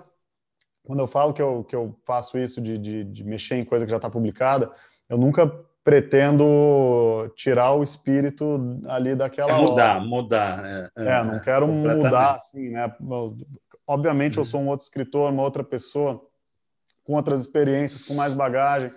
[0.87, 3.85] quando eu falo que eu, que eu faço isso de, de, de mexer em coisa
[3.85, 4.71] que já está publicada,
[5.09, 5.47] eu nunca
[5.83, 10.05] pretendo tirar o espírito ali daquela é mudar, hora.
[10.05, 10.65] mudar.
[10.65, 12.93] É, é, é não quero mudar assim, né?
[13.87, 16.25] Obviamente eu sou um outro escritor, uma outra pessoa
[17.05, 18.93] com outras experiências, com mais bagagem.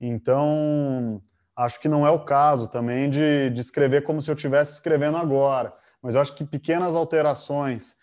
[0.00, 1.22] Então,
[1.56, 5.16] acho que não é o caso também de, de escrever como se eu estivesse escrevendo
[5.16, 5.72] agora.
[6.02, 7.96] Mas eu acho que pequenas alterações,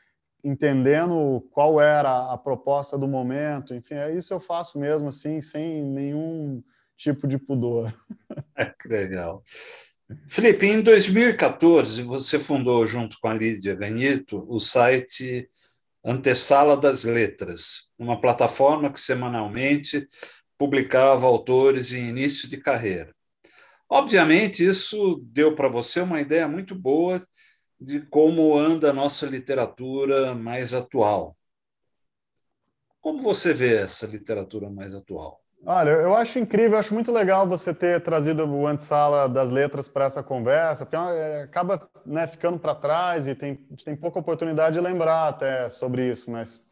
[0.46, 5.84] entendendo qual era a proposta do momento, enfim, é isso eu faço mesmo assim, sem
[5.84, 6.64] nenhum
[6.96, 7.94] tipo de pudor.
[8.58, 9.44] É, que legal.
[10.30, 15.50] Felipe, em 2014, você fundou, junto com a Lídia Ganito, o site
[16.06, 20.08] Antessala das Letras, uma plataforma que semanalmente
[20.58, 23.14] publicava autores em início de carreira.
[23.90, 27.22] Obviamente, isso deu para você uma ideia muito boa
[27.80, 31.36] de como anda a nossa literatura mais atual.
[33.02, 35.42] Como você vê essa literatura mais atual?
[35.68, 39.88] Olha, eu acho incrível, eu acho muito legal você ter trazido o Antesala das Letras
[39.88, 44.76] para essa conversa, porque é, acaba né, ficando para trás e tem, tem pouca oportunidade
[44.76, 46.64] de lembrar até sobre isso, mas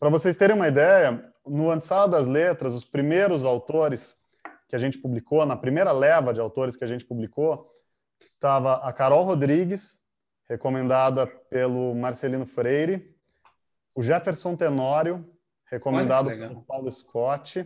[0.00, 4.16] para vocês terem uma ideia, no Antesala das Letras, os primeiros autores
[4.68, 7.70] que a gente publicou, na primeira leva de autores que a gente publicou,
[8.20, 10.00] estava a Carol Rodrigues,
[10.48, 13.14] recomendada pelo Marcelino Freire,
[13.94, 15.28] o Jefferson Tenório,
[15.66, 17.60] recomendado por Paulo Scott.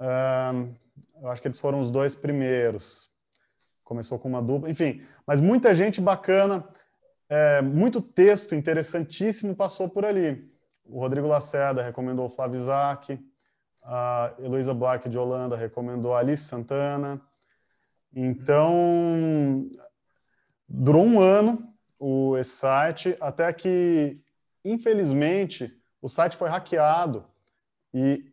[0.00, 0.74] Um,
[1.20, 3.08] eu acho que eles foram os dois primeiros.
[3.84, 5.02] Começou com uma dupla, enfim.
[5.26, 6.66] Mas muita gente bacana,
[7.28, 10.50] é, muito texto interessantíssimo passou por ali.
[10.84, 13.18] O Rodrigo Lacerda recomendou o Flávio Isaac,
[13.84, 17.20] a Heloísa Black de Holanda recomendou a Alice Santana.
[18.14, 19.70] Então,
[20.68, 24.20] durou um ano o, esse site, até que,
[24.64, 25.70] infelizmente,
[26.00, 27.24] o site foi hackeado.
[27.94, 28.24] E,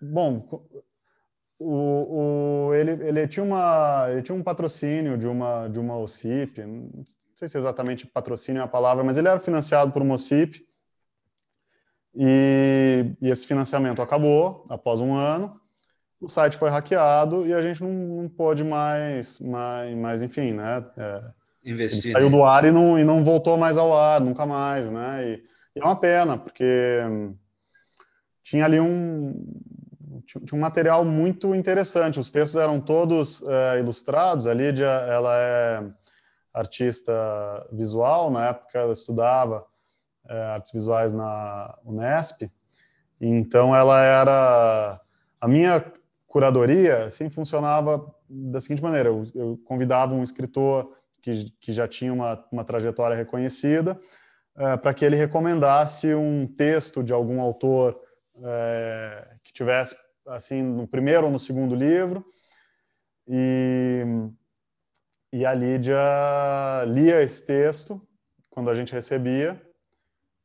[0.00, 0.64] bom,
[1.58, 6.62] o, o, ele, ele, tinha uma, ele tinha um patrocínio de uma, de uma OCIP,
[6.64, 10.66] não sei se exatamente patrocínio é a palavra, mas ele era financiado por uma OCIP
[12.14, 15.60] e, e esse financiamento acabou após um ano,
[16.20, 20.84] o site foi hackeado e a gente não, não pôde mais, mais, mais enfim, né?
[20.96, 21.22] É,
[21.64, 22.12] Investir.
[22.12, 25.28] saiu do ar e não, e não voltou mais ao ar, nunca mais, né?
[25.28, 25.42] E,
[25.76, 27.02] e é uma pena, porque
[28.42, 29.34] tinha ali um,
[30.26, 32.18] tinha um material muito interessante.
[32.18, 34.46] Os textos eram todos é, ilustrados.
[34.46, 35.84] A Lídia, ela é
[36.52, 37.12] artista
[37.70, 38.30] visual.
[38.30, 39.66] Na época, ela estudava
[40.28, 42.50] é, artes visuais na Unesp.
[43.20, 45.00] Então, ela era...
[45.38, 45.84] A minha
[46.36, 49.08] curadoria, assim, funcionava da seguinte maneira.
[49.08, 53.98] Eu, eu convidava um escritor que, que já tinha uma, uma trajetória reconhecida
[54.54, 57.98] é, para que ele recomendasse um texto de algum autor
[58.44, 59.96] é, que tivesse
[60.26, 62.22] assim no primeiro ou no segundo livro
[63.26, 64.04] e,
[65.32, 65.96] e a Lídia
[66.86, 68.06] lia esse texto
[68.50, 69.58] quando a gente recebia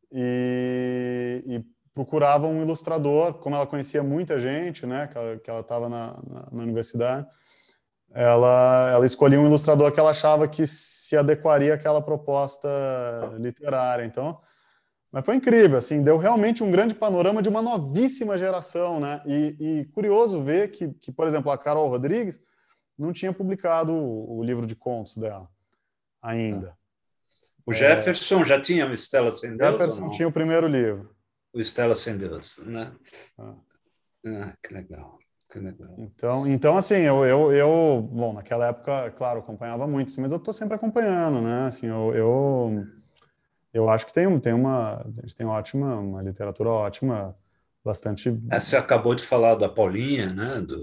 [0.09, 5.09] e, e procurava um ilustrador, como ela conhecia muita gente, né,
[5.43, 7.27] que ela estava na, na, na universidade,
[8.13, 12.67] ela, ela escolhia um ilustrador que ela achava que se adequaria àquela proposta
[13.39, 14.03] literária.
[14.03, 14.39] Então,
[15.11, 19.21] Mas foi incrível, assim, deu realmente um grande panorama de uma novíssima geração, né?
[19.25, 22.39] E, e curioso ver que, que, por exemplo, a Carol Rodrigues
[22.97, 25.49] não tinha publicado o, o livro de contos dela
[26.21, 26.77] ainda.
[27.65, 28.45] O Jefferson é...
[28.45, 29.71] já tinha Estela Sem Deus?
[29.71, 31.13] Jefferson tinha o primeiro livro.
[31.53, 32.93] O Estela Sem Deus, né?
[33.37, 33.55] Ah.
[34.25, 35.19] ah que legal.
[35.97, 40.53] Então, então assim, eu, eu, eu, bom, naquela época, claro, acompanhava muito, mas eu estou
[40.53, 41.65] sempre acompanhando, né?
[41.65, 42.87] Assim, eu, eu,
[43.73, 47.35] eu acho que tem, tem uma, a gente tem ótima, uma literatura ótima,
[47.83, 48.29] bastante.
[48.49, 50.61] É, você acabou de falar da Paulinha, né?
[50.61, 50.77] Do,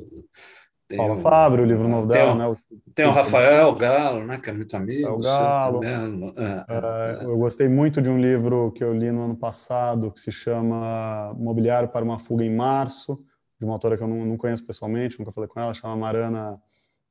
[0.97, 2.47] Paula um, Fábio, o livro novo dela, né?
[2.47, 2.57] O,
[2.95, 4.39] tem o Rafael Galo, né?
[4.39, 5.09] Que é muito amigo.
[5.11, 5.81] O Galo.
[5.85, 5.91] É,
[6.37, 10.19] é, é, eu gostei muito de um livro que eu li no ano passado que
[10.19, 13.23] se chama Mobiliário para uma Fuga em Março
[13.59, 16.55] de uma autora que eu não, não conheço pessoalmente, nunca falei com ela, chama Marana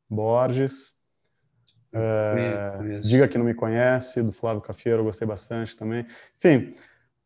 [0.10, 0.96] Borges.
[1.92, 6.06] É, Diga que não me conhece, do Flávio Cafeiro, eu gostei bastante também.
[6.38, 6.74] Enfim,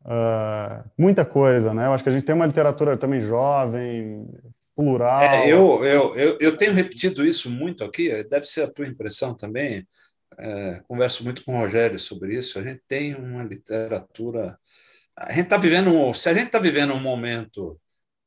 [0.04, 1.86] uh, muita coisa, né?
[1.86, 4.28] Eu acho que a gente tem uma literatura também jovem,
[4.74, 5.22] plural.
[5.22, 9.34] É, eu, eu, eu, eu, tenho repetido isso muito aqui, deve ser a tua impressão
[9.34, 9.86] também.
[10.38, 12.58] É, converso muito com o Rogério sobre isso.
[12.58, 14.58] A gente tem uma literatura.
[15.16, 17.78] A gente está vivendo, se a gente está vivendo um momento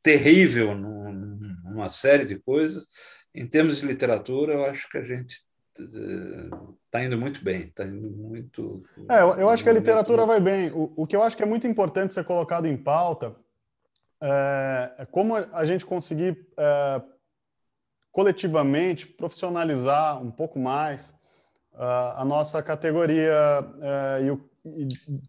[0.04, 2.88] terrível numa série de coisas.
[3.34, 5.42] Em termos de literatura, eu acho que a gente
[5.76, 8.82] está indo muito bem, está indo muito.
[9.10, 10.72] É, eu, acho que a literatura vai bem.
[10.72, 13.36] O, o, que eu acho que é muito importante ser colocado em pauta
[14.22, 17.02] é, é como a gente conseguir é,
[18.12, 21.10] coletivamente profissionalizar um pouco mais
[21.74, 24.56] uh, a nossa categoria uh, e o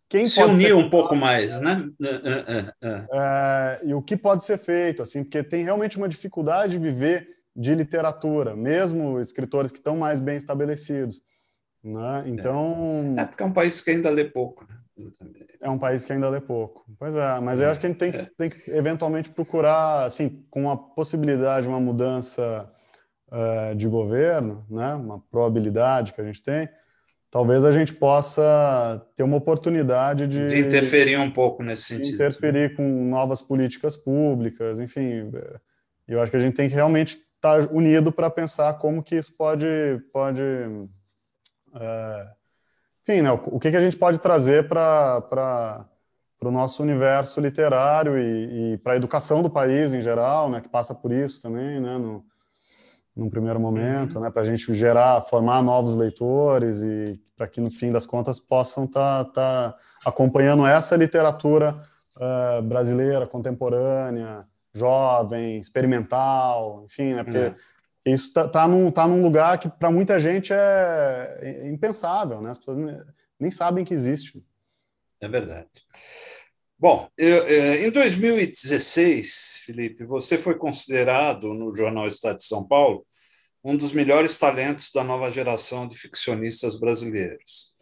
[0.08, 1.90] quem se unir um pouco mais, né?
[2.02, 6.72] É, é, é, e o que pode ser feito, assim, porque tem realmente uma dificuldade
[6.72, 11.20] de viver de literatura, mesmo escritores que estão mais bem estabelecidos.
[11.84, 12.24] Né?
[12.28, 13.14] Então.
[13.18, 14.64] É porque é um país que ainda lê pouco.
[14.66, 14.75] Né?
[15.60, 16.84] É um país que ainda lê pouco.
[16.98, 20.44] Pois é, mas eu acho que a gente tem que, tem que eventualmente procurar, assim,
[20.50, 22.70] com a possibilidade de uma mudança
[23.28, 24.94] uh, de governo, né?
[24.94, 26.68] uma probabilidade que a gente tem,
[27.30, 32.14] talvez a gente possa ter uma oportunidade de, de interferir um pouco nesse sentido.
[32.14, 35.30] Interferir com novas políticas públicas, enfim.
[36.08, 39.36] Eu acho que a gente tem que realmente estar unido para pensar como que isso
[39.36, 39.66] pode,
[40.12, 40.40] pode,
[41.74, 42.26] é,
[43.08, 45.86] enfim, né, o que que a gente pode trazer para
[46.42, 50.68] o nosso universo literário e, e para a educação do país em geral, né, que
[50.68, 52.24] passa por isso também, né, no,
[53.14, 54.22] num primeiro momento, uhum.
[54.22, 58.40] né, para a gente gerar, formar novos leitores e para que no fim das contas
[58.40, 61.80] possam estar tá, tá acompanhando essa literatura
[62.16, 67.54] uh, brasileira contemporânea, jovem, experimental, enfim, né, porque uhum.
[68.12, 72.58] Isso está tá num, tá num lugar que para muita gente é impensável, né, as
[72.58, 72.78] pessoas
[73.38, 74.42] nem sabem que existe.
[75.20, 75.68] É verdade.
[76.78, 83.06] Bom, eu, é, em 2016, Felipe, você foi considerado no jornal Estado de São Paulo
[83.64, 87.74] um dos melhores talentos da nova geração de ficcionistas brasileiros.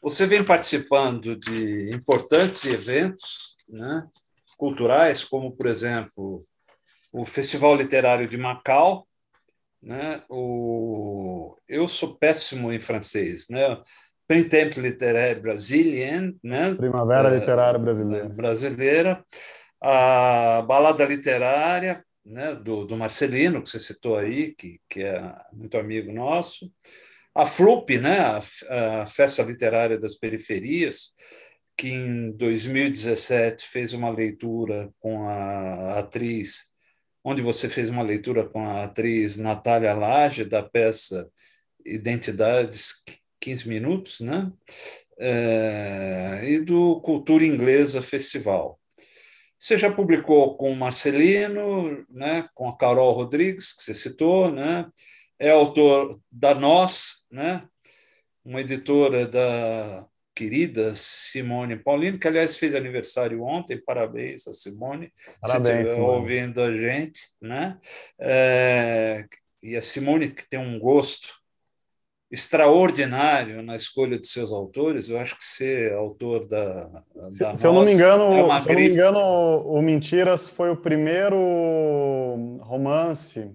[0.00, 4.06] Você vem participando de importantes eventos né,
[4.56, 6.40] culturais, como, por exemplo,
[7.12, 9.08] o Festival Literário de Macau.
[9.86, 11.56] Né, o...
[11.68, 13.80] Eu sou péssimo em francês, né?
[14.26, 16.74] Printemps Littéraire Brésilien, né?
[16.74, 18.28] Primavera é, Literária Brasileira.
[18.28, 19.24] Brasileira,
[19.80, 25.22] a Balada Literária, né, do, do, Marcelino, que você citou aí, que, que é
[25.52, 26.68] muito amigo nosso,
[27.32, 31.12] a FLUP, né, a, a Festa Literária das Periferias,
[31.76, 36.74] que em 2017 fez uma leitura com a atriz,
[37.28, 41.28] onde você fez uma leitura com a atriz Natália Lage, da peça
[41.84, 43.02] Identidades
[43.40, 44.52] 15 minutos, né?
[45.18, 48.78] É, e do Cultura Inglesa Festival.
[49.58, 54.86] Você já publicou com o Marcelino, né, com a Carol Rodrigues, que você citou, né?
[55.38, 57.66] é autor da Nós, né?
[58.44, 60.06] uma editora da
[60.36, 66.60] querida Simone Paulino, que aliás fez aniversário ontem, parabéns a Simone, parabéns, se estiver ouvindo
[66.60, 67.20] a gente.
[67.40, 67.78] Né?
[68.20, 69.24] É,
[69.62, 71.34] e a Simone, que tem um gosto
[72.30, 75.08] extraordinário na escolha de seus autores.
[75.08, 76.84] Eu acho que ser autor da,
[77.14, 80.48] da se, se eu não me engano, é se eu não me engano, o Mentiras
[80.48, 81.38] foi o primeiro
[82.60, 83.50] romance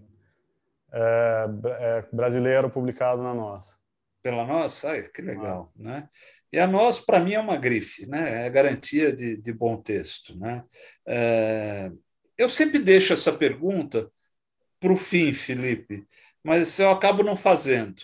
[0.92, 1.46] é,
[1.80, 3.78] é, brasileiro publicado na nossa.
[4.24, 5.84] Pela nossa, ai, que legal, ah.
[5.84, 6.10] né?
[6.52, 8.46] E a nós, para mim, é uma grife, né?
[8.46, 10.64] É garantia de, de bom texto, né?
[11.06, 11.92] É,
[12.38, 14.12] eu sempre deixo essa pergunta
[14.80, 16.06] para o fim, Felipe,
[16.44, 18.02] mas eu acabo não fazendo.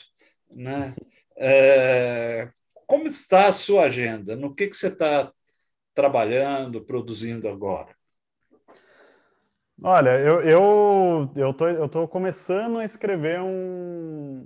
[0.50, 0.96] Né?
[1.36, 2.50] É,
[2.86, 4.36] como está a sua agenda?
[4.36, 5.32] No que, que você está
[5.94, 7.96] trabalhando, produzindo agora?
[9.82, 14.46] Olha, eu eu eu tô, eu tô começando a escrever um,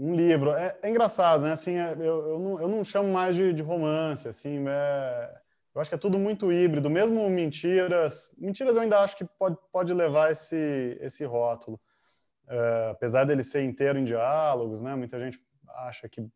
[0.00, 0.52] um livro.
[0.52, 1.52] É, é engraçado, né?
[1.52, 5.40] Assim, é, eu, eu, não, eu não chamo mais de, de romance, assim, é,
[5.74, 6.88] eu acho que é tudo muito híbrido.
[6.88, 11.78] Mesmo mentiras, mentiras eu ainda acho que pode, pode levar esse esse rótulo,
[12.48, 14.94] é, apesar dele ser inteiro em diálogos, né?
[14.96, 15.38] Muita gente
[15.86, 16.26] acha que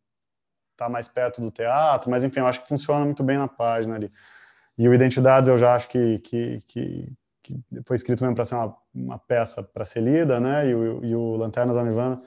[0.72, 3.94] está mais perto do teatro, mas enfim, eu acho que funciona muito bem na página
[3.96, 4.12] ali.
[4.76, 7.12] E o Identidades eu já acho que, que, que
[7.44, 10.66] que foi escrito mesmo para ser uma, uma peça para ser lida, né?
[10.68, 12.22] E o, e o Lanternas da Nirvana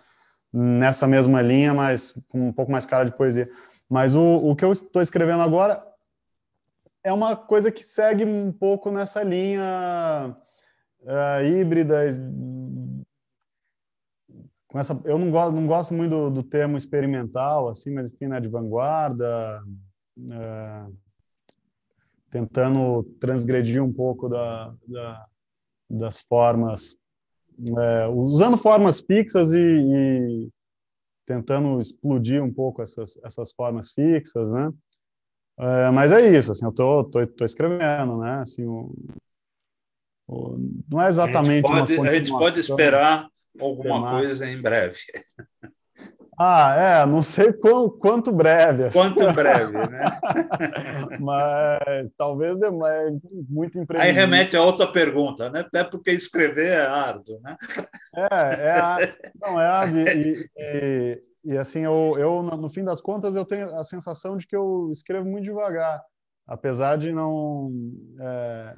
[0.51, 3.49] nessa mesma linha, mas com um pouco mais cara de poesia.
[3.89, 5.83] Mas o, o que eu estou escrevendo agora
[7.03, 10.35] é uma coisa que segue um pouco nessa linha
[11.01, 12.05] uh, híbrida.
[14.67, 18.27] Com essa, eu não gosto, não gosto muito do, do termo experimental, assim, mas enfim,
[18.27, 19.63] né, de vanguarda.
[20.17, 20.97] Uh,
[22.29, 25.27] tentando transgredir um pouco da, da
[25.89, 26.95] das formas,
[27.77, 30.49] é, usando formas fixas e, e,
[31.25, 34.71] tentando explodir um pouco essas, essas formas fixas, né?
[35.59, 38.39] É, mas é isso, assim, eu tô, tô, tô escrevendo, né?
[38.39, 38.93] Assim, o,
[40.27, 40.57] o,
[40.89, 43.27] não é exatamente a gente pode, a gente pode esperar
[43.59, 44.99] alguma coisa em breve.
[46.39, 48.85] Ah, é, não sei quão, quanto breve.
[48.85, 48.99] Assim.
[48.99, 50.05] Quanto breve, né?
[51.19, 53.11] Mas talvez demais,
[53.49, 53.99] muito imprevisível.
[53.99, 55.61] Aí remete a outra pergunta, né?
[55.61, 57.57] Até porque escrever é árduo, né?
[58.15, 59.99] É, é não é árduo.
[59.99, 64.45] E, e, e, assim, eu, eu, no fim das contas, eu tenho a sensação de
[64.45, 66.03] que eu escrevo muito devagar,
[66.45, 67.71] apesar de não...
[68.19, 68.75] É,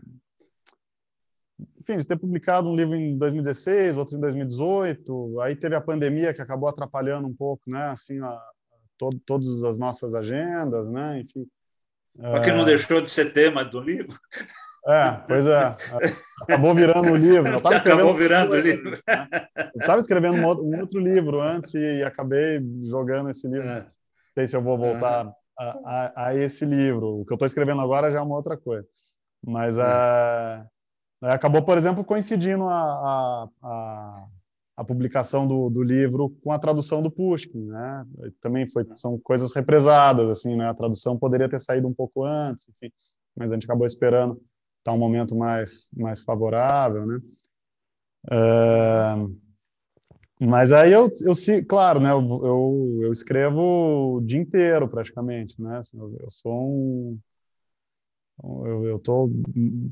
[1.90, 6.34] enfim, de ter publicado um livro em 2016, outro em 2018, aí teve a pandemia
[6.34, 8.40] que acabou atrapalhando um pouco, né, assim, a,
[8.98, 11.48] todo, todas as nossas agendas, né, enfim.
[12.16, 12.66] Mas que não é...
[12.66, 14.18] deixou de ser tema do livro.
[14.88, 15.76] É, pois é.
[16.42, 17.52] Acabou virando o livro.
[17.52, 18.92] Eu Acabou virando o livro.
[18.92, 19.28] Né?
[19.58, 23.68] Eu estava escrevendo um outro livro antes e acabei jogando esse livro.
[23.68, 23.82] É.
[23.82, 23.92] Não
[24.34, 27.22] sei se eu vou voltar a, a, a, esse livro.
[27.22, 28.88] O que eu estou escrevendo agora já é uma outra coisa.
[29.46, 29.82] Mas é.
[29.82, 30.70] a né,
[31.22, 34.28] acabou, por exemplo, coincidindo a, a,
[34.78, 38.06] a, publicação do, do, livro com a tradução do Pushkin, né?
[38.42, 40.68] Também foi, são coisas represadas, assim, né?
[40.68, 42.92] A tradução poderia ter saído um pouco antes, enfim,
[43.36, 44.42] mas a gente acabou esperando
[44.80, 47.20] estar um momento mais, mais favorável, né?
[48.26, 49.40] Uh,
[50.40, 51.34] mas aí eu, eu
[51.68, 52.12] claro, né?
[52.12, 55.78] Eu, eu, escrevo o dia inteiro praticamente, né?
[55.78, 57.20] Assim, eu sou um
[58.44, 59.30] eu estou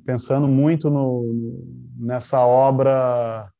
[0.05, 1.25] pensando muito no,
[1.97, 3.51] nessa obra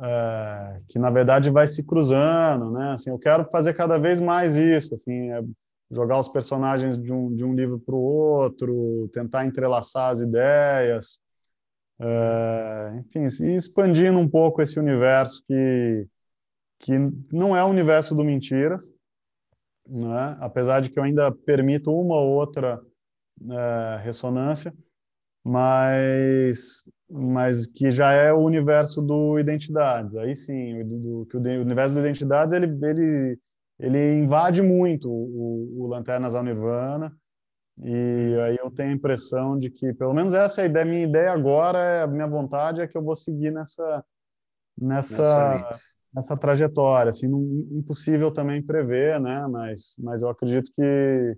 [0.00, 2.92] é, que na verdade vai se cruzando, né?
[2.92, 5.42] Assim, eu quero fazer cada vez mais isso, assim, é
[5.90, 11.20] jogar os personagens de um, de um livro para o outro, tentar entrelaçar as ideias,
[12.00, 13.24] é, enfim,
[13.54, 16.06] expandindo um pouco esse universo que
[16.80, 16.92] que
[17.32, 18.88] não é o universo do mentiras,
[19.84, 20.36] né?
[20.38, 22.80] Apesar de que eu ainda permito uma ou outra
[23.50, 24.74] é, ressonância,
[25.44, 30.14] mas mas que já é o universo do identidades.
[30.16, 33.38] Aí sim, do, que o, universo do identidades ele ele
[33.78, 37.12] ele invade muito o, o Lanternas ao Nirvana.
[37.80, 41.04] E aí eu tenho a impressão de que, pelo menos essa é a ideia, minha
[41.04, 44.04] ideia agora, é, a minha vontade é que eu vou seguir nessa
[44.80, 45.80] nessa
[46.14, 49.46] nessa trajetória, assim, não, impossível também prever, né?
[49.46, 51.36] Mas mas eu acredito que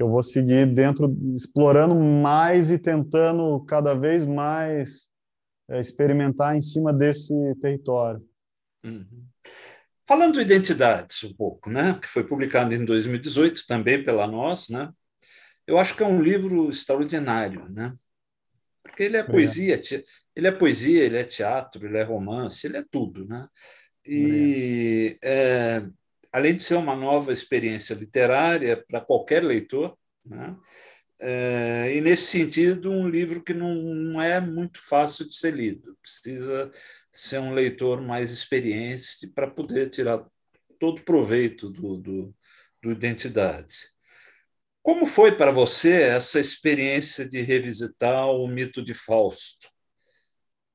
[0.00, 5.10] que eu vou seguir dentro, explorando mais e tentando cada vez mais
[5.68, 8.26] é, experimentar em cima desse território.
[8.82, 9.26] Uhum.
[10.08, 14.90] Falando de identidades um pouco, né, que foi publicado em 2018 também pela nós, né,
[15.66, 17.92] eu acho que é um livro extraordinário, né,
[18.82, 20.04] porque ele é poesia, é.
[20.34, 23.46] ele é poesia, ele é teatro, ele é romance, ele é tudo, né,
[24.06, 25.86] e é,
[26.32, 30.56] além de ser uma nova experiência literária para qualquer leitor, né?
[31.22, 35.94] É, e nesse sentido, um livro que não, não, é muito fácil de ser lido,
[36.00, 36.70] precisa
[37.12, 40.24] ser um leitor mais experiente para poder tirar
[40.78, 42.34] todo proveito do, do,
[42.82, 43.90] do Identidade.
[44.82, 49.68] Como foi para você essa experiência de revisitar o mito de Fausto?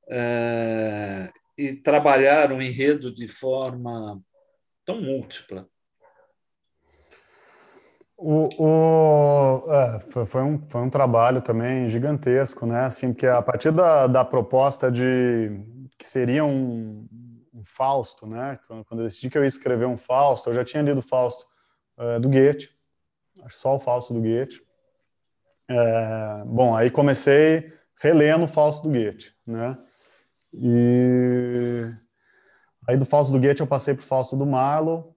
[0.08, 4.22] É, e trabalhar um enredo de forma
[4.86, 5.68] tão múltipla.
[8.18, 12.82] O, o é, foi, um, foi um trabalho também gigantesco, né?
[12.82, 15.52] Assim, porque a partir da, da proposta de
[15.98, 17.08] que seria um,
[17.54, 18.58] um Fausto, né?
[18.68, 21.46] Quando, quando, eu decidi que eu ia escrever um Fausto, eu já tinha lido Fausto
[21.98, 22.70] uh, do Goethe,
[23.50, 24.62] só o Fausto do Goethe.
[25.68, 29.78] É, bom, aí comecei relendo o Fausto do Goethe, né?
[30.54, 31.92] E
[32.88, 35.14] aí do Fausto do Goethe eu passei para o Fausto do Marlowe,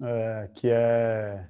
[0.00, 1.48] é, que é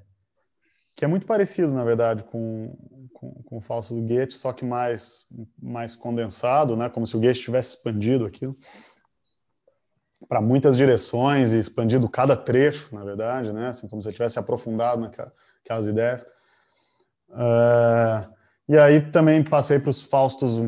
[0.99, 2.77] que é muito parecido, na verdade, com,
[3.12, 6.89] com, com o Fausto do Goethe, só que mais, mais condensado, né?
[6.89, 8.59] Como se o Goethe tivesse expandido aquilo
[10.27, 13.69] para muitas direções e expandido cada trecho, na verdade, né?
[13.69, 16.27] Assim, como se tivesse aprofundado naquelas ideias.
[17.29, 18.35] Uh,
[18.69, 20.59] e aí também passei para os Faustos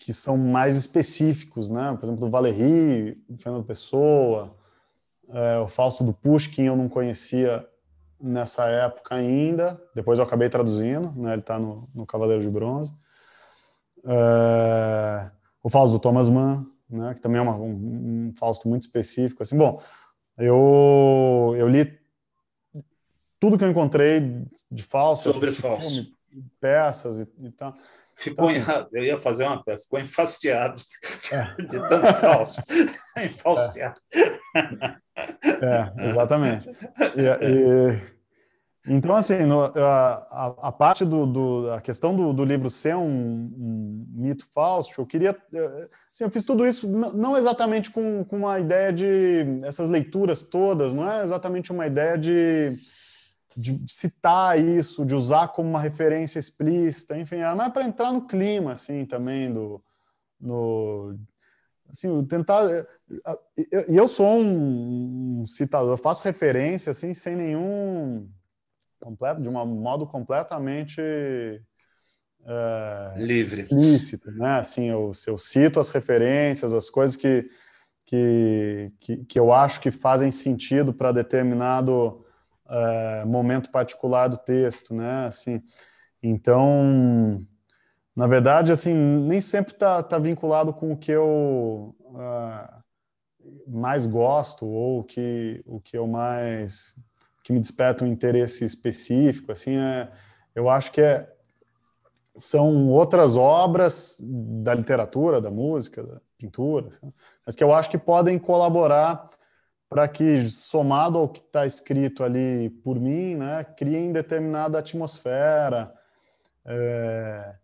[0.00, 1.94] que são mais específicos, né?
[2.00, 4.56] Por exemplo, do Valéry, do Fernando Pessoa,
[5.28, 7.68] uh, o Fausto do Pushkin eu não conhecia
[8.18, 11.34] nessa época ainda, depois eu acabei traduzindo, né?
[11.34, 12.90] Ele está no, no, Cavaleiro de Bronze.
[13.98, 15.30] Uh,
[15.62, 17.12] o Fausto do Thomas Mann, né?
[17.12, 19.42] Que também é uma, um, um Fausto muito específico.
[19.42, 19.82] Assim, bom,
[20.38, 22.00] eu eu li
[23.38, 26.06] tudo que eu encontrei de Fausto, sobre Fausto,
[26.58, 27.76] peças e, e tal.
[28.20, 30.82] Ficou então, assim, eu ia fazer uma peça, ficou enfastiado
[31.32, 31.62] é.
[31.62, 32.62] de tanto Fausto.
[33.16, 34.00] enfastiado.
[35.42, 36.68] É, exatamente.
[37.16, 42.68] E, e, então, assim, no, a, a, parte do, do a questão do, do livro
[42.68, 45.30] ser um, um, mito Fausto, eu queria,
[46.12, 50.92] assim, eu fiz tudo isso não exatamente com, com uma ideia de essas leituras todas,
[50.92, 52.76] não é exatamente uma ideia de,
[53.58, 58.26] de citar isso, de usar como uma referência explícita, enfim, era mais para entrar no
[58.26, 59.82] clima, assim, também do,
[60.40, 61.16] no,
[61.88, 62.64] assim, tentar.
[63.56, 68.30] E eu, eu, sou um, um citador, eu faço referência assim sem nenhum
[69.00, 71.00] completo, de um modo completamente
[72.46, 74.60] é, livre, explícito, né?
[74.60, 77.48] Assim, eu, eu cito as referências, as coisas que
[78.10, 82.26] que, que, que eu acho que fazem sentido para determinado
[82.70, 85.26] é, momento particular do texto, né?
[85.26, 85.62] Assim,
[86.22, 87.44] então,
[88.14, 92.80] na verdade, assim, nem sempre está tá vinculado com o que eu uh,
[93.66, 96.94] mais gosto ou que, o que eu mais
[97.42, 100.10] que me desperta um interesse específico, assim, é,
[100.54, 101.28] eu acho que é,
[102.36, 107.12] são outras obras da literatura, da música, da pintura, assim,
[107.44, 109.28] mas que eu acho que podem colaborar
[109.90, 115.92] para que, somado ao que está escrito ali por mim, né, criem determinada atmosfera,
[116.64, 117.56] é,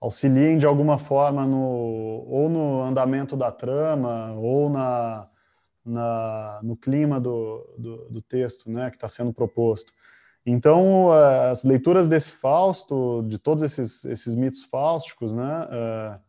[0.00, 1.58] auxiliem de alguma forma no,
[2.26, 5.28] ou no andamento da trama, ou na,
[5.84, 9.92] na, no clima do, do, do texto né, que está sendo proposto.
[10.46, 16.20] Então, as leituras desse Fausto, de todos esses, esses mitos fáusticos, né, uh,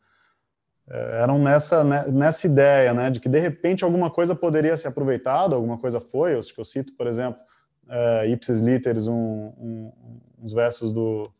[0.89, 5.55] eram nessa, né, nessa ideia né, de que, de repente, alguma coisa poderia ser aproveitada,
[5.55, 6.36] alguma coisa foi.
[6.36, 7.41] Eu, eu cito, por exemplo,
[7.88, 9.91] uh, Ipsis Literis, um, um,
[10.41, 11.31] uns versos do.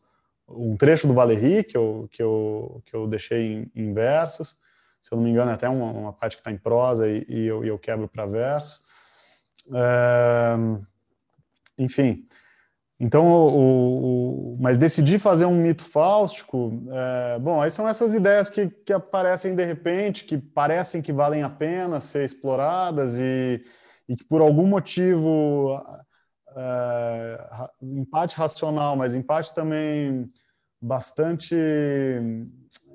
[0.48, 4.56] um trecho do Valéry que eu, que eu, que eu deixei em, em versos
[5.06, 7.24] se eu não me engano, é até uma, uma parte que está em prosa e,
[7.28, 8.82] e, eu, e, eu, quebro para verso.
[9.72, 10.56] É,
[11.78, 12.26] enfim,
[12.98, 18.48] então, o, o, mas decidir fazer um mito fáustico, é, bom, aí são essas ideias
[18.48, 23.62] que, que aparecem de repente, que parecem que valem a pena ser exploradas e,
[24.08, 25.78] e que por algum motivo,
[26.56, 27.48] é,
[27.82, 30.30] em parte racional, mas em parte também
[30.80, 31.54] bastante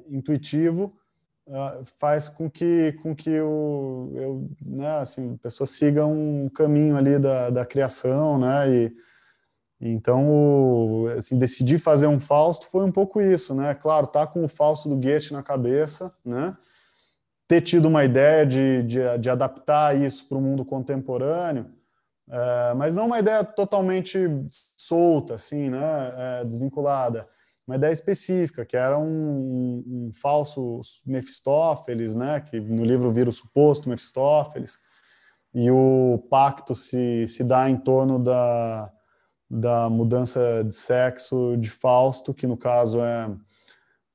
[0.09, 0.97] intuitivo,
[1.47, 6.95] ah, faz com que com que o eu, né, assim, a pessoa siga um caminho
[6.97, 8.69] ali da, da criação, né?
[8.69, 8.95] E,
[9.81, 13.73] então, assim, decidir fazer um Fausto foi um pouco isso, né?
[13.73, 16.55] Claro, tá com o Fausto do Goethe na cabeça, né?
[17.47, 21.65] Ter tido uma ideia de, de, de adaptar isso para o mundo contemporâneo,
[22.29, 24.19] é, mas não uma ideia totalmente
[24.77, 26.13] solta, assim, né?
[26.41, 27.27] É, desvinculada
[27.71, 33.33] uma ideia específica, que era um, um, falso Mefistófeles, né, que no livro vira o
[33.33, 34.79] suposto Mefistófeles,
[35.53, 38.91] e o pacto se, se dá em torno da,
[39.53, 43.29] da mudança de sexo de Fausto, que no caso é,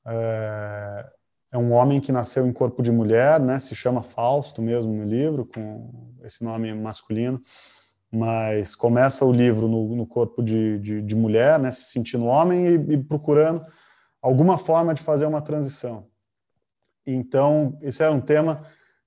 [0.06, 1.10] é,
[1.52, 5.04] é um homem que nasceu em corpo de mulher, né, se chama Fausto mesmo no
[5.04, 7.38] livro, com esse nome masculino,
[8.10, 12.68] mas começa o livro no, no corpo de, de, de, mulher, né, se sentindo homem
[12.68, 13.62] e, e, procurando
[14.22, 16.06] alguma forma de fazer uma transição.
[17.06, 18.62] Então, esse era um tema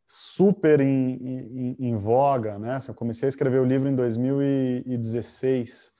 [0.06, 2.78] super em, em, em voga, né?
[2.88, 5.98] Eu comecei a escrever o livro em 2016.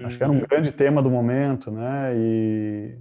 [0.00, 0.06] Uhum.
[0.06, 0.46] Acho que era um uhum.
[0.48, 2.14] grande tema do momento, né?
[2.16, 2.98] E,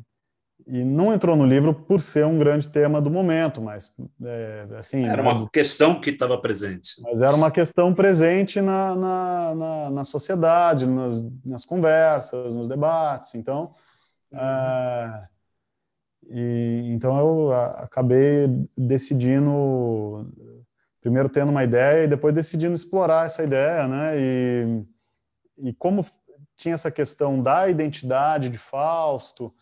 [0.68, 3.91] e não entrou no livro por ser um grande tema do momento, mas
[4.24, 7.02] é, assim era uma né, questão que estava presente.
[7.02, 13.34] Mas era uma questão presente na, na, na, na sociedade, nas, nas, conversas, nos debates.
[13.34, 13.74] Então
[14.32, 15.28] É,
[16.30, 18.47] e, então eu acabei
[18.78, 20.32] decidindo,
[21.02, 24.20] primeiro tendo uma ideia e depois decidindo explorar essa ideia, né?
[24.20, 24.84] E,
[25.64, 26.06] e como
[26.60, 29.53] tinha essa questão da identidade de Fausto,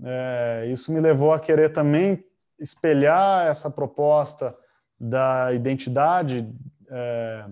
[0.00, 2.24] é, isso me levou a querer também
[2.56, 4.56] espelhar essa proposta
[4.98, 6.48] da identidade
[6.88, 7.44] é,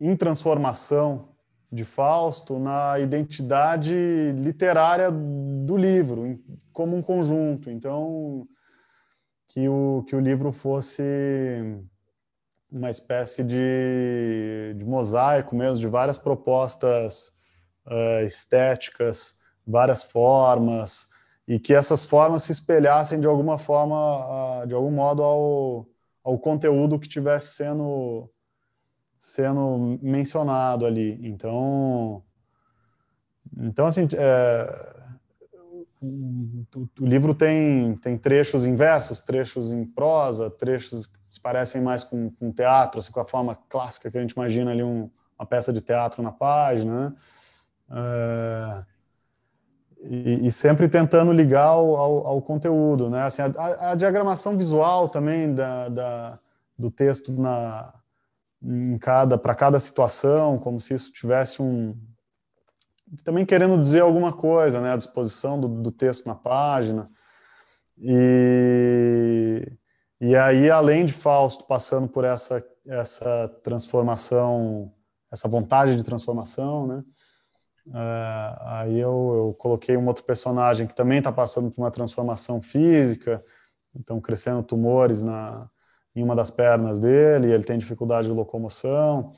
[0.00, 1.28] em transformação
[1.70, 3.94] de Fausto na identidade
[4.34, 6.38] literária do livro,
[6.72, 7.70] como um conjunto.
[7.70, 8.46] Então,
[9.48, 11.02] que o, que o livro fosse
[12.70, 17.30] uma espécie de, de mosaico mesmo, de várias propostas
[17.86, 21.08] uh, estéticas, várias formas,
[21.46, 25.86] e que essas formas se espelhassem de alguma forma, uh, de algum modo, ao,
[26.22, 28.28] ao conteúdo que tivesse sendo
[29.18, 31.16] sendo mencionado ali.
[31.22, 32.24] Então,
[33.56, 34.92] então assim, é,
[36.02, 36.66] o,
[37.00, 42.02] o, livro tem, tem trechos em versos, trechos em prosa, trechos que se parecem mais
[42.02, 45.08] com, com teatro, assim, com a forma clássica que a gente imagina ali um,
[45.38, 47.16] uma peça de teatro na página, né?
[47.92, 48.84] É,
[50.04, 53.22] e, e, sempre tentando ligar ao, ao, ao conteúdo, né?
[53.22, 56.38] Assim, a, a, diagramação visual também da, da
[56.76, 57.94] do texto na,
[58.62, 61.96] em cada para cada situação, como se isso tivesse um
[63.24, 67.10] também querendo dizer alguma coisa, né, a disposição do, do texto na página.
[67.98, 69.70] E
[70.20, 74.92] e aí além de Fausto passando por essa essa transformação,
[75.30, 77.04] essa vontade de transformação, né?
[77.86, 82.62] Uh, aí eu, eu, coloquei um outro personagem que também está passando por uma transformação
[82.62, 83.44] física,
[83.94, 85.68] então crescendo tumores na,
[86.14, 89.32] em uma das pernas dele, ele tem dificuldade de locomoção,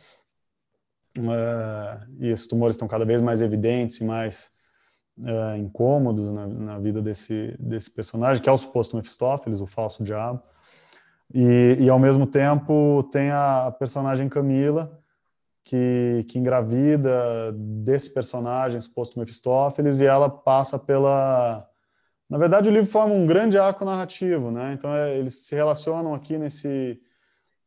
[1.19, 4.51] uh, e esses tumores estão cada vez mais evidentes e mais
[5.19, 10.05] uh, incômodos na, na, vida desse, desse personagem, que é o suposto Mephistófeles, o falso
[10.05, 10.43] diabo.
[11.33, 15.03] E, e ao mesmo tempo tem a personagem Camila,
[15.65, 21.69] que, que engravida desse personagem, suposto Mephistófeles, e ela passa pela
[22.29, 24.73] na verdade, o livro forma um grande arco narrativo, né?
[24.73, 27.01] Então, é, eles se relacionam aqui nesse,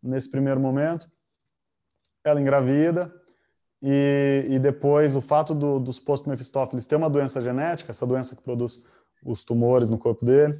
[0.01, 1.09] nesse primeiro momento.
[2.25, 3.13] Ela engravida,
[3.81, 8.41] e, e depois o fato do, dos post-Mephistófeles ter uma doença genética, essa doença que
[8.41, 8.81] produz
[9.23, 10.59] os tumores no corpo dele,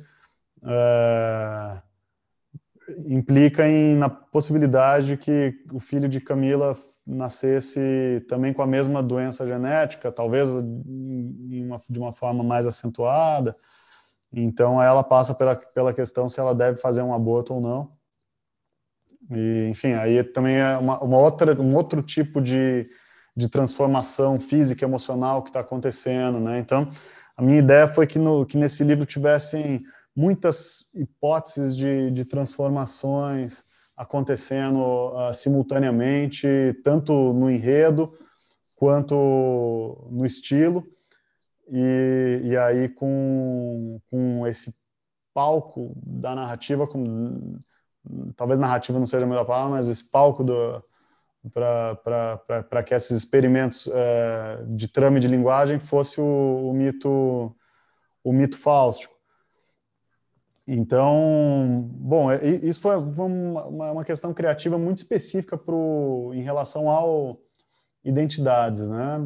[0.64, 1.82] é,
[3.08, 6.76] implica em, na possibilidade de que o filho de Camila
[7.08, 13.56] nascesse também com a mesma doença genética, talvez uma, de uma forma mais acentuada.
[14.34, 17.98] Então ela passa pela, pela questão se ela deve fazer um aborto ou não.
[19.32, 22.90] E, enfim, aí também é uma, uma outra, um outro tipo de,
[23.36, 26.60] de transformação física e emocional que está acontecendo, né?
[26.60, 26.90] Então,
[27.36, 29.84] a minha ideia foi que, no, que nesse livro tivessem
[30.16, 33.67] muitas hipóteses de, de transformações
[33.98, 36.48] acontecendo uh, simultaneamente,
[36.84, 38.14] tanto no enredo
[38.76, 40.88] quanto no estilo,
[41.70, 44.74] e, e aí, com, com esse
[45.34, 47.60] palco da narrativa, com,
[48.36, 50.46] talvez narrativa não seja a melhor palavra, mas esse palco
[51.52, 57.56] para que esses experimentos é, de trama de linguagem fosse o, o mito
[58.24, 59.17] o mito fáustico.
[60.68, 67.40] Então, bom, é, isso foi uma, uma questão criativa muito específica pro, em relação ao
[68.04, 69.18] identidades, né?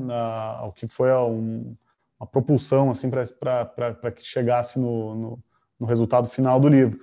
[0.59, 1.75] ao que foi um,
[2.19, 5.43] uma propulsão assim para que chegasse no, no,
[5.79, 6.99] no, resultado final do livro.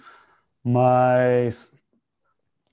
[0.63, 1.77] Mas,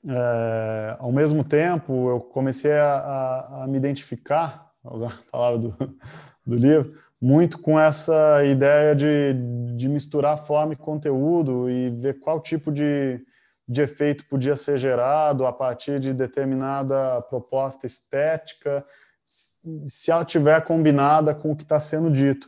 [0.07, 5.59] é, ao mesmo tempo, eu comecei a, a, a me identificar, a usar a palavra
[5.59, 5.75] do,
[6.45, 6.95] do livro,
[7.25, 9.33] muito com essa ideia de,
[9.75, 13.19] de misturar forma e conteúdo e ver qual tipo de,
[13.67, 18.85] de efeito podia ser gerado a partir de determinada proposta estética
[19.25, 22.47] se ela tiver combinada com o que está sendo dito.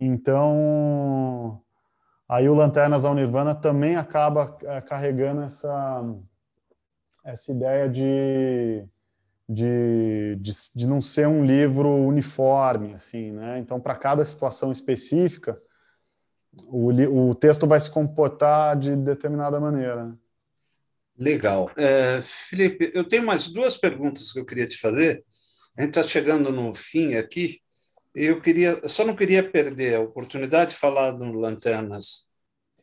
[0.00, 1.60] Então,
[2.26, 6.02] aí o Lanternas ao Nirvana também acaba é, carregando essa,
[7.22, 8.88] essa ideia de,
[9.52, 13.58] de, de, de não ser um livro uniforme, assim, né?
[13.58, 15.60] Então, para cada situação específica,
[16.64, 16.90] o,
[17.30, 20.16] o texto vai se comportar de determinada maneira.
[21.16, 21.70] Legal.
[21.76, 25.24] É, Felipe, eu tenho mais duas perguntas que eu queria te fazer.
[25.76, 27.60] A gente está chegando no fim aqui.
[28.14, 32.28] Eu queria, só não queria perder a oportunidade de falar do Lanternas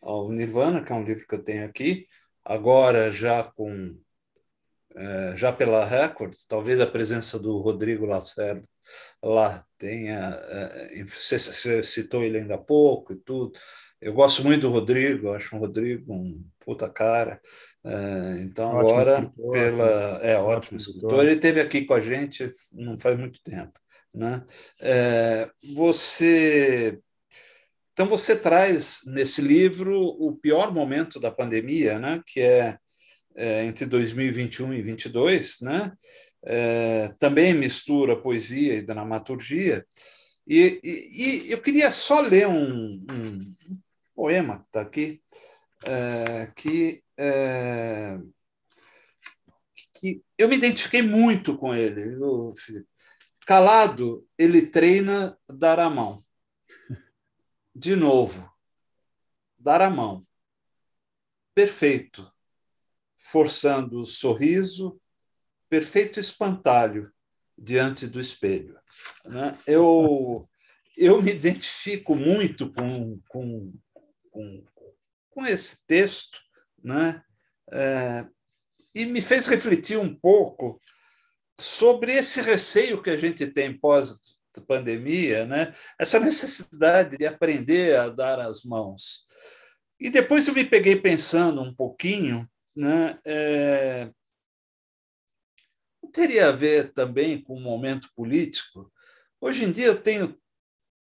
[0.02, 2.08] ao Nirvana, que é um livro que eu tenho aqui,
[2.44, 4.00] agora já com
[5.38, 8.68] já pela Record, talvez a presença do Rodrigo Lacerda
[9.24, 10.38] lá tenha.
[10.50, 11.40] É, você
[11.84, 13.52] citou ele ainda há pouco e tudo.
[14.02, 17.42] Eu gosto muito do Rodrigo, acho um Rodrigo um puta cara.
[17.84, 20.20] É, então, ótimo agora, escritor, pela.
[20.22, 21.02] É, ótimo, ótimo escritor.
[21.04, 21.26] escritor.
[21.26, 23.78] Ele esteve aqui com a gente não faz muito tempo.
[24.14, 24.44] Né?
[24.82, 27.00] É, você.
[27.92, 32.22] Então, você traz nesse livro o pior momento da pandemia, né?
[32.26, 32.78] que é
[33.40, 35.94] é, entre 2021 e 2022, né?
[36.44, 39.86] É, também mistura poesia e dramaturgia.
[40.46, 43.40] E, e, e eu queria só ler um, um
[44.14, 45.22] poema que está aqui,
[45.86, 48.20] é, que, é,
[49.96, 52.18] que eu me identifiquei muito com ele,
[52.58, 52.88] Felipe?
[53.46, 56.22] Calado, ele treina dar a mão.
[57.74, 58.52] De novo,
[59.58, 60.28] dar a mão.
[61.56, 62.30] Perfeito
[63.32, 65.00] forçando o sorriso,
[65.70, 67.12] perfeito espantalho
[67.58, 68.78] diante do espelho.
[69.26, 69.58] Né?
[69.68, 70.48] Eu,
[70.98, 73.74] eu me identifico muito com, com,
[74.32, 74.66] com,
[75.30, 76.40] com esse texto
[76.84, 77.22] né?
[77.72, 78.26] É,
[78.96, 80.82] e me fez refletir um pouco
[81.60, 85.72] sobre esse receio que a gente tem pós pandemia, né?
[85.98, 89.26] essa necessidade de aprender a dar as mãos.
[89.98, 92.50] E depois eu me peguei pensando um pouquinho
[92.80, 94.10] né, é,
[96.14, 98.90] teria a ver também com o momento político.
[99.42, 100.40] Hoje em dia eu tenho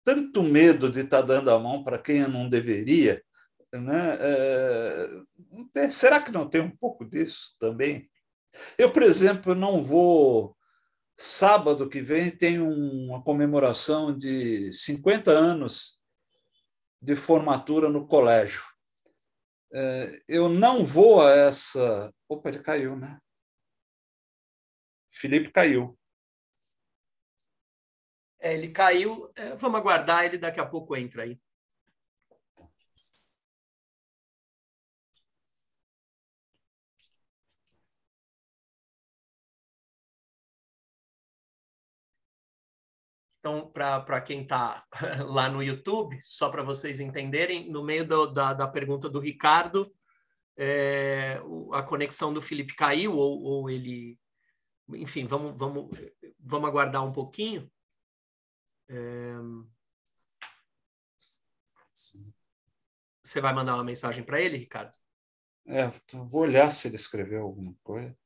[0.04, 3.22] tanto medo de estar dando a mão para quem eu não deveria.
[3.74, 4.18] Né?
[5.76, 8.10] É, será que não tem um pouco disso também?
[8.78, 10.56] Eu, por exemplo, não vou.
[11.20, 16.00] Sábado que vem tem uma comemoração de 50 anos
[17.02, 18.62] de formatura no colégio.
[19.74, 22.14] É, eu não vou a essa.
[22.30, 23.20] Opa, ele caiu, né?
[25.12, 25.98] Felipe caiu.
[28.40, 29.32] É, ele caiu.
[29.36, 31.40] É, vamos aguardar, ele daqui a pouco entra aí.
[43.48, 44.86] Então, para quem está
[45.26, 49.90] lá no YouTube, só para vocês entenderem, no meio do, da, da pergunta do Ricardo,
[50.58, 51.40] é,
[51.72, 54.20] a conexão do Felipe caiu, ou, ou ele.
[54.90, 55.98] Enfim, vamos, vamos,
[56.38, 57.72] vamos aguardar um pouquinho.
[58.90, 59.36] É...
[63.24, 64.92] Você vai mandar uma mensagem para ele, Ricardo?
[65.66, 68.18] É, vou olhar se ele escreveu alguma coisa.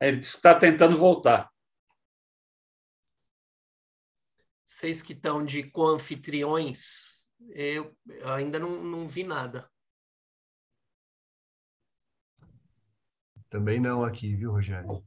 [0.00, 1.50] Ele disse que está tentando voltar.
[4.64, 7.94] Vocês que estão de co-anfitriões, eu
[8.24, 9.70] ainda não, não vi nada.
[13.50, 15.04] Também não aqui, viu, Rogério?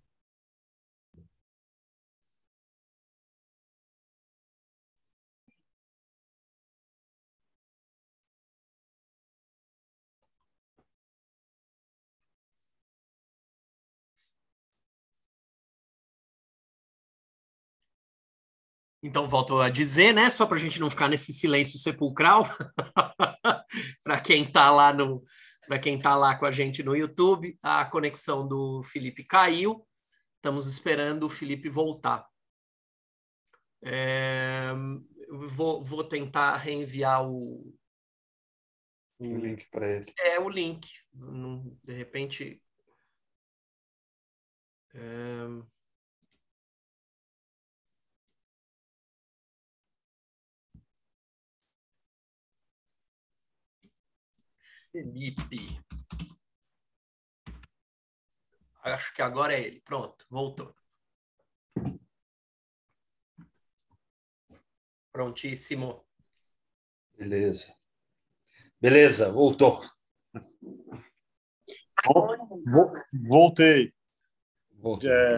[19.04, 20.30] Então, volto a dizer, né?
[20.30, 22.48] Só para a gente não ficar nesse silêncio sepulcral,
[24.02, 25.22] para quem está lá no,
[25.68, 29.86] para quem está lá com a gente no YouTube, a conexão do Felipe caiu.
[30.38, 32.26] Estamos esperando o Felipe voltar.
[33.84, 34.72] É,
[35.30, 37.74] vou, vou tentar reenviar o,
[39.20, 40.06] o, o link para ele.
[40.18, 40.88] É o link.
[41.84, 42.62] De repente.
[44.94, 45.73] É...
[54.94, 55.84] Felipe.
[58.84, 59.82] Acho que agora é ele.
[59.82, 60.76] Pronto, voltou.
[65.12, 66.06] Prontíssimo.
[67.18, 67.76] Beleza.
[68.80, 69.82] Beleza, voltou.
[73.14, 73.94] Voltei.
[74.74, 75.10] Voltou.
[75.10, 75.38] É,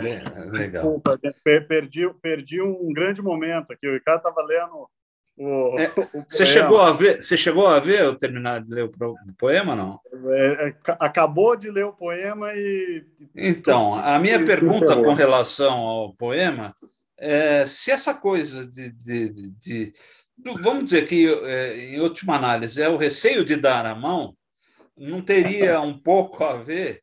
[0.50, 0.84] Legal.
[0.84, 1.20] Desculpa,
[1.68, 3.88] perdi, perdi um grande momento aqui.
[3.88, 4.90] O Ricardo estava lendo
[5.38, 7.22] o, é, o você chegou a ver?
[7.22, 10.00] Você chegou a ver eu terminar de ler o poema, não?
[10.30, 13.04] é, é, acabou de ler o poema e.
[13.36, 16.76] Então, a minha pergunta com relação ao poema
[17.18, 18.90] é se essa coisa de.
[18.92, 19.94] de, de, de
[20.62, 24.36] vamos dizer que, é, em última análise, é o receio de dar a mão,
[24.98, 27.02] não teria um pouco a ver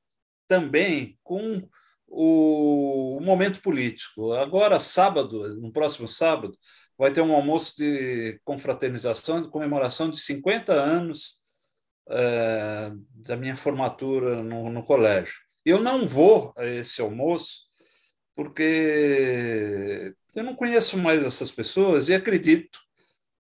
[0.48, 1.62] também com
[2.12, 4.32] o, momento político.
[4.34, 6.56] Agora, sábado, no próximo sábado,
[6.98, 11.40] vai ter um almoço de confraternização, de comemoração de 50 anos
[12.10, 12.92] é,
[13.26, 15.34] da minha formatura no, no colégio.
[15.64, 17.62] Eu não vou a esse almoço
[18.34, 22.78] porque eu não conheço mais essas pessoas e acredito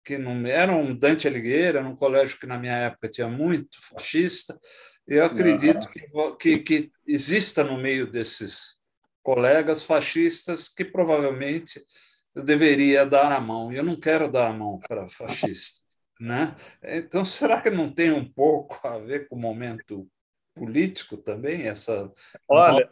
[0.04, 3.78] que não era um Dante Alighieri, era um colégio que na minha época tinha muito
[3.82, 4.58] fascista.
[5.08, 8.82] Eu acredito que, que, que exista no meio desses
[9.24, 11.84] colegas fascistas que provavelmente
[12.36, 13.72] eu deveria dar a mão.
[13.72, 15.86] E eu não quero dar a mão para fascista.
[16.20, 16.56] Né?
[16.84, 20.10] Então, será que não tem um pouco a ver com o momento
[20.54, 21.68] político também?
[21.68, 22.12] Essa...
[22.48, 22.90] Olha,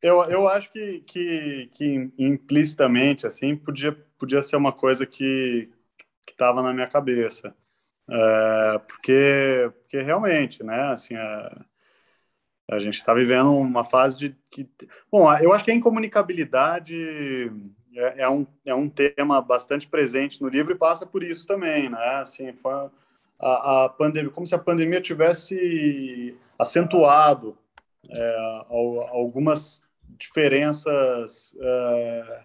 [0.00, 5.70] eu, eu acho que, que, que implicitamente assim podia, podia ser uma coisa que
[6.28, 7.54] estava na minha cabeça.
[8.08, 11.64] É, porque, porque realmente, né, assim, a,
[12.70, 14.68] a gente está vivendo uma fase de que,
[15.10, 17.50] bom, eu acho que a incomunicabilidade
[17.94, 21.88] é, é, um, é um tema bastante presente no livro e passa por isso também,
[21.88, 22.20] né?
[22.22, 22.90] Assim, foi
[23.38, 27.56] a, a pandemia, como se a pandemia tivesse acentuado
[28.08, 29.82] é, algumas
[30.18, 32.40] diferenças é,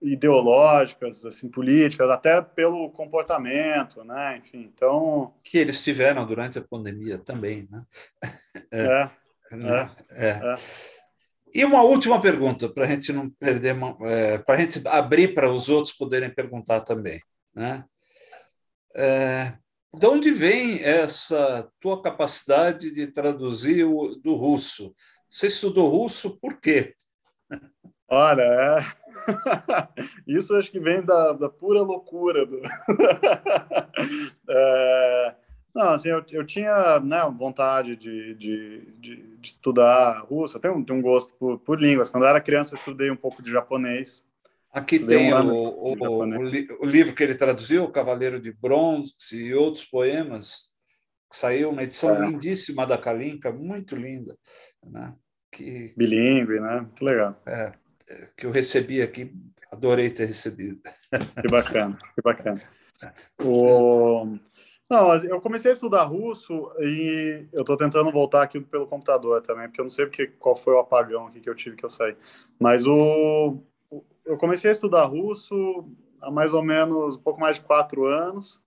[0.00, 4.38] ideológicas, assim, políticas, até pelo comportamento, né?
[4.38, 7.82] Enfim, então que eles tiveram durante a pandemia também, né?
[8.72, 9.10] É,
[9.50, 9.96] é, né?
[10.10, 10.54] é, é.
[11.52, 13.76] E uma última pergunta, para a gente não perder,
[14.06, 17.20] é, para a gente abrir para os outros poderem perguntar também.
[17.52, 17.84] Né?
[18.94, 19.52] É,
[19.92, 24.94] de onde vem essa tua capacidade de traduzir o, do russo?
[25.28, 26.94] Você estudou russo por quê?
[28.08, 28.99] Olha, é...
[30.26, 32.46] isso acho que vem da, da pura loucura.
[32.46, 32.60] Do...
[34.48, 35.34] é...
[35.74, 40.74] Não, assim, eu, eu tinha né, vontade de, de, de, de estudar russo, eu tenho,
[40.74, 42.10] um, tenho um gosto por, por línguas.
[42.10, 44.24] Quando eu era criança, eu estudei um pouco de japonês.
[44.72, 49.52] Aqui tem um o, o, o, livro que ele traduziu, O Cavaleiro de Bronze e
[49.52, 50.74] outros poemas,
[51.28, 52.26] que saiu uma edição é.
[52.26, 54.36] lindíssima da Kalinka, muito linda.
[54.84, 55.14] Né?
[55.50, 56.80] Que, Bilingue, né?
[56.82, 57.40] Muito legal.
[57.46, 57.72] É,
[58.36, 59.32] que eu recebi aqui,
[59.72, 60.80] adorei ter recebido.
[61.40, 62.60] Que bacana, que bacana.
[63.42, 64.36] O...
[64.90, 69.68] Não, eu comecei a estudar russo e eu estou tentando voltar aqui pelo computador também,
[69.68, 71.88] porque eu não sei porque, qual foi o apagão aqui que eu tive que eu
[71.88, 72.14] saí.
[72.58, 73.56] Mas o,
[74.26, 75.88] eu comecei a estudar russo
[76.20, 78.60] há mais ou menos um pouco mais de quatro anos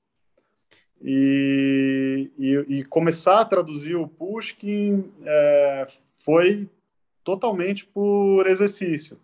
[1.02, 6.70] e, e, e começar a traduzir o Pushkin é, foi
[7.24, 9.20] totalmente por exercício.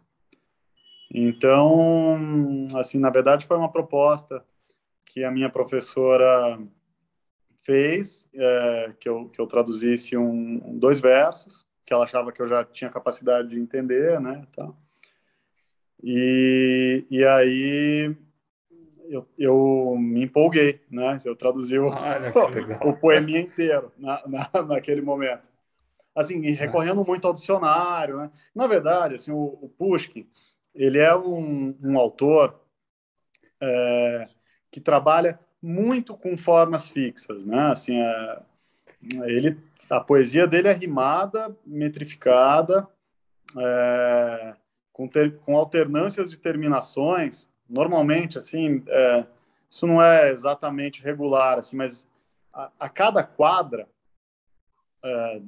[1.12, 4.46] Então, assim, na verdade foi uma proposta
[5.06, 6.60] que a minha professora
[7.64, 12.48] fez é, que, eu, que eu traduzisse um, dois versos, que ela achava que eu
[12.48, 14.46] já tinha capacidade de entender, né?
[14.56, 14.72] Tá.
[16.04, 18.16] E, e aí
[19.10, 21.20] eu, eu me empolguei, né?
[21.26, 21.90] Eu traduzi o,
[22.86, 25.50] o poeminha inteiro na, na, naquele momento.
[26.16, 28.32] Assim, recorrendo muito ao dicionário, né?
[28.54, 30.28] Na verdade, assim, o, o Pushkin,
[30.80, 32.58] ele é um, um autor
[33.60, 34.30] é,
[34.72, 37.72] que trabalha muito com formas fixas, né?
[37.74, 38.42] Assim, é,
[39.26, 39.58] ele,
[39.90, 42.88] a poesia dele é rimada, metrificada,
[43.58, 44.56] é,
[44.94, 47.50] com, ter, com alternâncias de terminações.
[47.70, 49.26] Normalmente, assim, é,
[49.70, 52.08] isso não é exatamente regular, assim, mas
[52.54, 53.86] a, a cada quadra
[55.04, 55.42] é,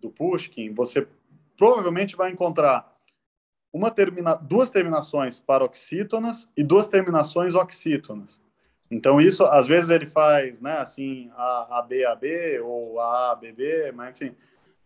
[0.00, 1.08] do Pushkin, você
[1.56, 2.89] provavelmente vai encontrar
[3.72, 8.42] uma termina, duas terminações paroxítonas e duas terminações oxítonas.
[8.90, 13.32] Então, isso, às vezes, ele faz, né, assim, A, A, B, A, B, ou A,
[13.32, 14.34] A, B, B, mas, enfim,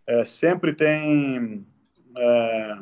[0.07, 1.67] é, sempre tem...
[2.17, 2.79] É,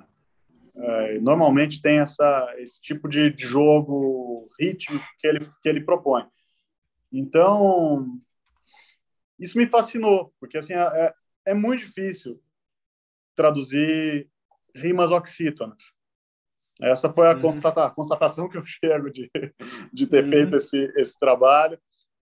[0.75, 6.25] é, normalmente tem essa, esse tipo de, jogo rítmico que ele, que ele propõe.
[7.13, 8.19] Então,
[9.39, 11.15] isso me fascinou, porque, assim, é, é,
[11.47, 12.43] é muito difícil
[13.37, 14.29] traduzir
[14.75, 15.93] rimas oxítonas.
[16.81, 17.41] Essa foi a, uhum.
[17.41, 19.31] constata, constatação que eu chego de,
[19.93, 20.31] de ter uhum.
[20.31, 21.79] feito esse, esse trabalho.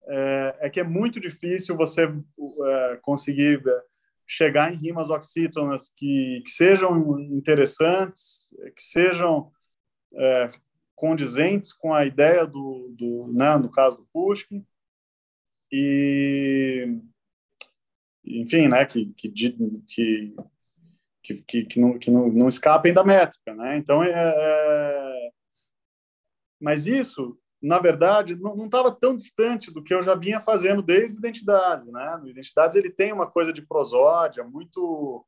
[0.09, 3.82] É, é, que é muito difícil você é, conseguir é,
[4.26, 9.51] chegar em rimas oxítonas que, que sejam interessantes, que sejam
[10.14, 10.51] é,
[10.94, 14.64] condizentes com a ideia do, do né, no caso do Pushkin.
[15.70, 16.99] E,
[18.24, 20.36] enfim, né, que, que, que,
[21.35, 23.77] que, que, não, que não, não escapem da métrica, né?
[23.77, 25.31] Então, é, é...
[26.61, 31.18] mas isso, na verdade, não estava tão distante do que eu já vinha fazendo desde
[31.18, 32.18] Identidades, né?
[32.20, 35.24] No Identidades ele tem uma coisa de prosódia muito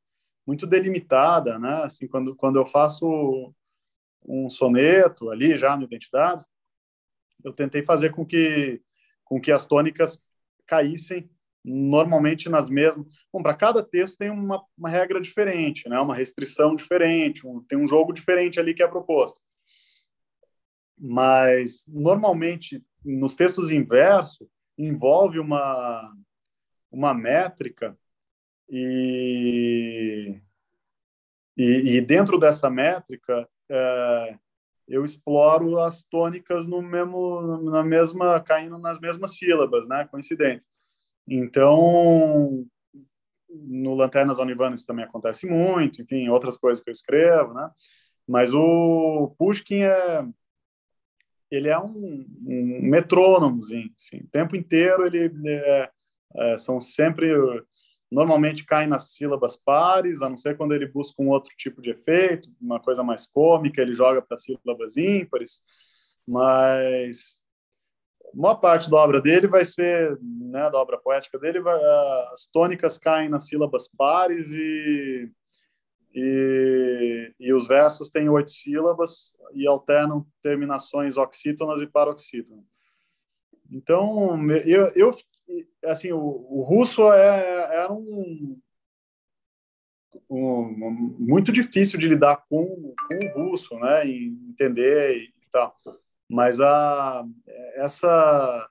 [0.47, 1.83] muito delimitada, né?
[1.83, 3.53] Assim, quando quando eu faço
[4.27, 6.47] um soneto ali já no Identidades,
[7.45, 8.81] eu tentei fazer com que
[9.25, 10.23] com que as tônicas
[10.67, 11.31] caíssem
[11.69, 13.07] normalmente nas mesmas.
[13.33, 15.99] Bom, para cada texto tem uma, uma, regra diferente, né?
[16.01, 19.41] uma restrição diferente, um, tem um jogo diferente ali que é proposto.
[20.99, 26.13] Mas, normalmente, nos textos inverso, envolve uma,
[26.91, 27.97] uma métrica
[28.69, 30.41] e,
[31.57, 34.39] e, e dentro dessa métrica é,
[34.89, 40.69] eu exploro as tônicas no mesmo, na mesma, caindo nas mesmas sílabas, né, coincidentes.
[41.29, 42.67] Então,
[43.49, 47.71] no Lanternas Onivano isso também acontece muito, enfim, outras coisas que eu escrevo, né?
[48.27, 50.27] Mas o Pushkin é
[51.51, 55.91] ele é um, um assim, o tempo inteiro ele é,
[56.37, 57.33] é, são sempre
[58.11, 61.91] normalmente caem nas sílabas pares, a não ser quando ele busca um outro tipo de
[61.91, 65.63] efeito, uma coisa mais cômica, ele joga para sílabas ímpares,
[66.27, 67.39] mas
[68.35, 71.79] maior parte da obra dele vai ser, né, da obra poética dele, vai,
[72.33, 75.31] as tônicas caem nas sílabas pares e,
[76.15, 82.65] e, e os versos têm oito sílabas e alternam terminações oxítonas e paroxítonas.
[83.71, 85.15] Então, eu, eu
[85.85, 88.59] assim, o, o russo é, era um,
[90.31, 95.77] um, muito difícil de lidar com, com o russo, né, entender e tal.
[96.29, 97.25] Mas a,
[97.77, 98.69] essa,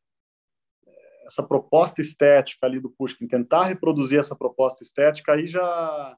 [1.26, 6.18] essa proposta estética ali do Pushkin, tentar reproduzir essa proposta estética, aí já,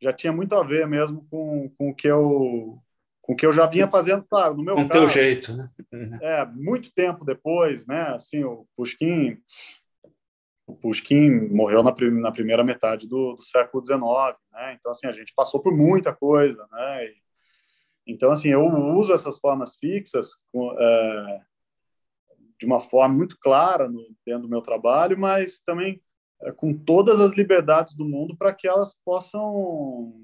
[0.00, 2.80] já tinha muito a ver mesmo com, com o que eu
[3.22, 5.00] com o que eu já vinha fazendo, claro, no meu com caso.
[5.00, 5.68] teu jeito, né?
[6.22, 8.14] É, muito tempo depois, né?
[8.14, 9.36] Assim, o Pushkin,
[10.64, 14.00] o Pushkin morreu na, na primeira metade do, do século XIX,
[14.52, 14.76] né?
[14.78, 17.06] Então, assim, a gente passou por muita coisa, né?
[17.06, 17.25] E,
[18.06, 20.38] então, assim, eu uso essas formas fixas
[20.78, 21.40] é,
[22.58, 26.00] de uma forma muito clara no, dentro do meu trabalho, mas também
[26.42, 30.14] é, com todas as liberdades do mundo para que elas possam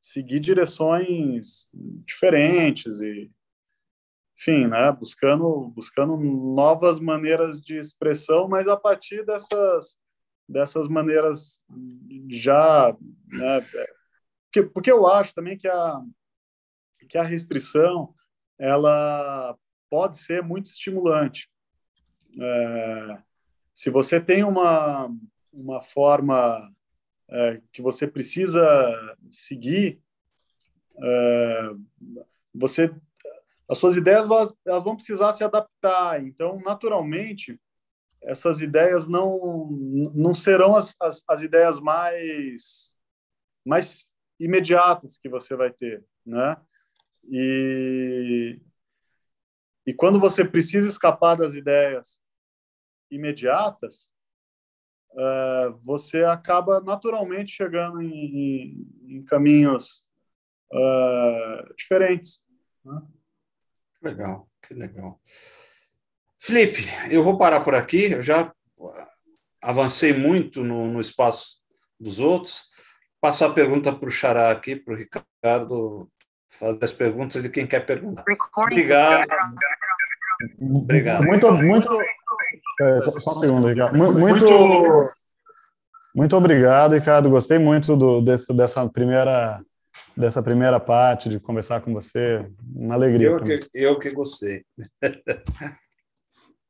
[0.00, 1.68] seguir direções
[2.06, 3.30] diferentes e,
[4.38, 9.98] enfim, né, buscando buscando novas maneiras de expressão, mas a partir dessas
[10.48, 11.60] dessas maneiras
[12.28, 12.96] já,
[13.28, 13.86] né, é,
[14.46, 16.00] porque, porque eu acho também que a
[17.06, 18.14] que a restrição
[18.58, 19.56] ela
[19.88, 21.50] pode ser muito estimulante.
[22.38, 23.18] É,
[23.74, 25.10] se você tem uma,
[25.52, 26.70] uma forma
[27.28, 30.00] é, que você precisa seguir,
[31.02, 31.70] é,
[32.54, 32.94] você
[33.68, 36.20] as suas ideias elas, elas, vão precisar se adaptar.
[36.24, 37.58] Então, naturalmente,
[38.20, 39.68] essas ideias não
[40.12, 42.92] não serão as, as, as ideias mais
[43.64, 46.56] mais imediatas que você vai ter, né?
[47.30, 48.60] E,
[49.86, 52.18] e quando você precisa escapar das ideias
[53.08, 54.10] imediatas,
[55.12, 60.04] uh, você acaba naturalmente chegando em, em caminhos
[60.72, 62.42] uh, diferentes.
[62.84, 63.00] Né?
[64.02, 65.20] Legal, que legal.
[66.36, 68.12] Felipe, eu vou parar por aqui.
[68.12, 68.52] Eu já
[69.62, 71.60] avancei muito no, no espaço
[71.98, 72.64] dos outros.
[73.20, 76.10] Passar a pergunta para o Xará aqui, para o Ricardo
[76.50, 78.24] fazer as perguntas de quem quer perguntar.
[78.56, 79.26] Obrigado.
[80.60, 81.24] Obrigado.
[81.24, 82.00] Muito, muito.
[82.80, 83.96] É, só, só um segundo, Ricardo.
[83.96, 84.46] Muito,
[86.14, 87.30] muito obrigado, Ricardo.
[87.30, 89.60] Gostei muito do, desse, dessa primeira
[90.16, 92.44] dessa primeira parte de conversar com você.
[92.74, 93.28] Uma alegria.
[93.28, 94.64] Eu que, eu que gostei.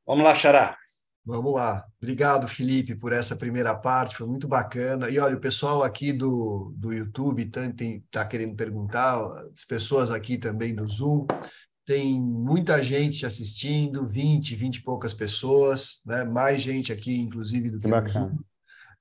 [0.07, 0.77] Vamos lá, Xará.
[1.25, 1.85] Vamos lá.
[2.01, 5.09] Obrigado, Felipe, por essa primeira parte, foi muito bacana.
[5.11, 9.21] E olha, o pessoal aqui do, do YouTube está querendo perguntar,
[9.53, 11.27] as pessoas aqui também do Zoom,
[11.85, 16.25] tem muita gente assistindo, 20, 20 e poucas pessoas, né?
[16.25, 18.39] mais gente aqui, inclusive, do que, que no Zoom.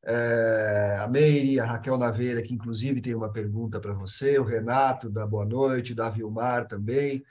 [0.06, 5.10] É, a Meire, a Raquel Naveira, que inclusive tem uma pergunta para você, o Renato,
[5.10, 7.24] da Boa Noite, da Vilmar também.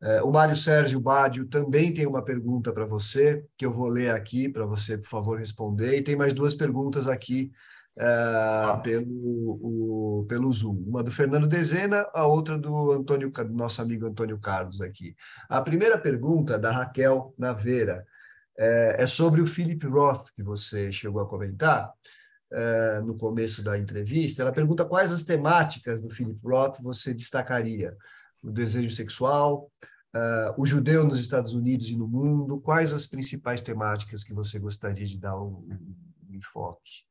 [0.00, 4.10] É, o Mário Sérgio Bádio também tem uma pergunta para você, que eu vou ler
[4.10, 5.96] aqui para você, por favor, responder.
[5.96, 7.50] E tem mais duas perguntas aqui
[7.96, 8.80] é, ah.
[8.82, 10.84] pelo, o, pelo Zoom.
[10.86, 15.16] Uma do Fernando Dezena, a outra do Antônio, nosso amigo Antônio Carlos aqui.
[15.48, 18.06] A primeira pergunta, da Raquel Naveira,
[18.56, 21.92] é, é sobre o Philip Roth, que você chegou a comentar.
[22.52, 24.42] uh, no começo da entrevista.
[24.42, 27.96] Ela pergunta quais as temáticas do Philip Roth você destacaria:
[28.42, 29.70] o desejo sexual,
[30.14, 32.60] uh, o judeu nos Estados Unidos e no mundo.
[32.60, 35.66] Quais as principais temáticas que você gostaria de dar um,
[36.28, 37.06] um enfoque?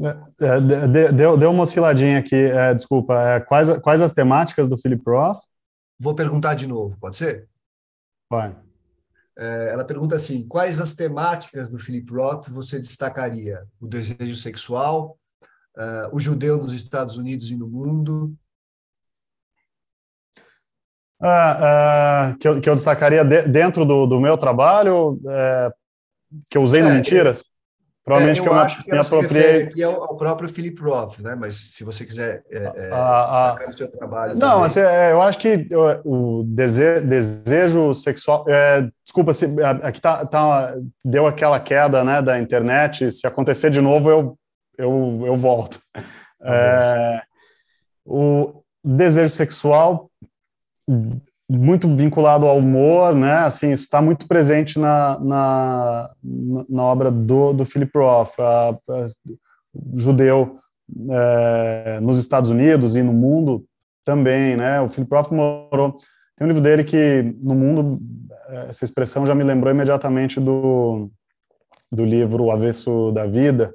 [0.00, 3.14] É, é deu, deu uma osciladinha aqui, é, desculpa.
[3.22, 5.38] É, quais, quais as temáticas do Philip Roth?
[5.98, 7.48] Vou perguntar de novo, pode ser?
[8.30, 8.54] Vai.
[9.38, 13.66] É, ela pergunta assim: quais as temáticas do Philip Roth você destacaria?
[13.80, 15.18] O desejo sexual,
[15.76, 18.36] uh, o judeu nos Estados Unidos e no mundo?
[21.20, 25.70] Ah, ah, que, eu, que eu destacaria de, dentro do, do meu trabalho, é,
[26.50, 27.50] que eu usei no é, Mentiras?
[28.06, 29.62] Provavelmente é, eu que eu acho que me apropriei.
[29.64, 31.34] aqui ao, ao, próprio Philip Roth, né?
[31.34, 34.36] Mas se você quiser é, é, a, a, o seu trabalho.
[34.36, 35.66] Não, assim, é, eu acho que
[36.04, 38.44] o desejo, desejo sexual.
[38.48, 39.46] É, desculpa, se,
[39.82, 43.10] aqui tá, tá, deu aquela queda né, da internet.
[43.10, 44.38] Se acontecer de novo, eu,
[44.78, 45.80] eu, eu volto.
[46.42, 47.22] É,
[48.04, 50.08] o desejo sexual
[51.48, 53.38] muito vinculado ao humor, né?
[53.38, 56.10] Assim, isso está muito presente na, na,
[56.68, 59.06] na, obra do, do Philip Roth, a, a,
[59.94, 60.56] judeu
[61.10, 63.64] é, nos Estados Unidos e no mundo
[64.04, 64.80] também, né?
[64.80, 65.96] O Philip Roth morou.
[66.36, 68.00] Tem um livro dele que no mundo
[68.68, 71.10] essa expressão já me lembrou imediatamente do
[71.90, 73.74] do livro O Avesso da Vida,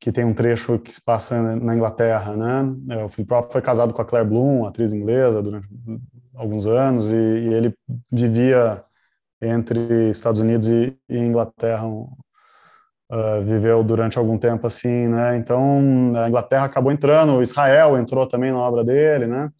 [0.00, 3.04] que tem um trecho que se passa na Inglaterra, né?
[3.04, 5.68] O Philip Roth foi casado com a Claire Bloom, atriz inglesa, durante
[6.34, 7.74] alguns anos e, e ele
[8.10, 8.84] vivia
[9.42, 15.36] entre Estados Unidos e, e Inglaterra, uh, viveu durante algum tempo assim, né?
[15.36, 19.50] Então a Inglaterra acabou entrando, Israel entrou também na obra dele, né?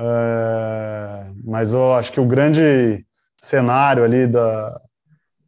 [0.00, 3.04] Uh, mas eu acho que o grande
[3.36, 4.76] cenário ali da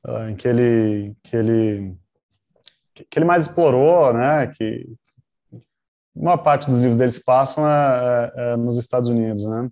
[0.07, 1.97] uh, em que ele que ele
[3.11, 4.47] que ele mais explorou, né?
[4.57, 4.87] Que
[6.15, 9.69] uma parte dos livros dele se passam é, é, é nos Estados Unidos, né?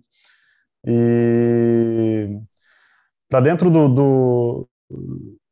[0.85, 2.39] E
[3.29, 4.69] para dentro do, do,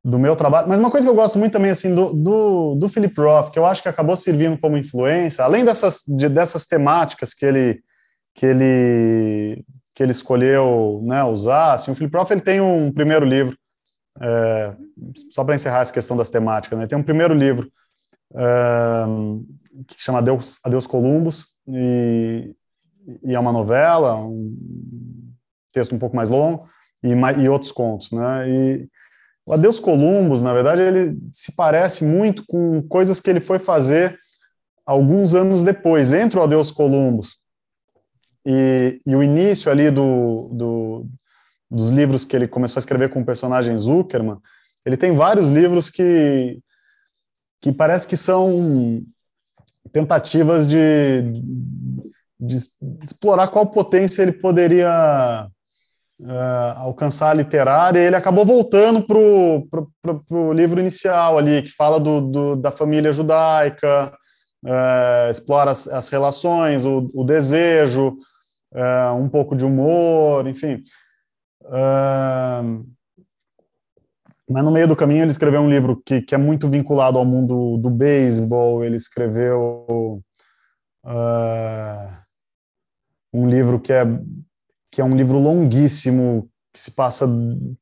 [0.04, 2.90] do, meu trabalho, mas uma coisa que eu gosto muito também assim do, do, do
[2.90, 7.34] Philip Roth, que eu acho que acabou servindo como influência, além dessas, de, dessas temáticas
[7.34, 7.82] que ele
[8.34, 13.26] que ele que ele escolheu né, usar, assim, o Philip Roth ele tem um primeiro
[13.26, 13.58] livro,
[14.22, 14.76] é,
[15.30, 17.72] só para encerrar essa questão das temáticas, né, tem um primeiro livro
[18.36, 19.06] é,
[19.88, 22.56] que chama Adeus, Adeus Columbus, e,
[23.24, 24.56] e é uma novela, um
[25.72, 26.68] texto um pouco mais longo,
[27.04, 27.10] e,
[27.42, 28.50] e outros contos, né?
[28.50, 28.90] E
[29.46, 34.20] o Adeus Columbus, na verdade, ele se parece muito com coisas que ele foi fazer
[34.86, 37.38] alguns anos depois, entre o Adeus Columbus
[38.46, 41.06] e, e o início ali do, do,
[41.70, 44.38] dos livros que ele começou a escrever com o personagem Zuckerman,
[44.86, 46.60] ele tem vários livros que,
[47.62, 49.04] que parece que são
[49.92, 51.24] tentativas de,
[52.40, 52.58] de,
[53.04, 55.48] explorar qual potência ele poderia
[56.20, 59.18] uh, alcançar literária, e ele acabou voltando para
[60.30, 64.14] o livro inicial ali, que fala do, do da família judaica,
[64.66, 68.14] uh, explora as, as relações, o, o desejo,
[68.74, 70.82] uh, um pouco de humor, enfim.
[74.50, 77.26] Mas no meio do caminho ele escreveu um livro que, que é muito vinculado ao
[77.26, 80.24] mundo do beisebol, ele escreveu
[83.34, 84.04] um livro que é
[84.90, 87.26] que é um livro longuíssimo que se passa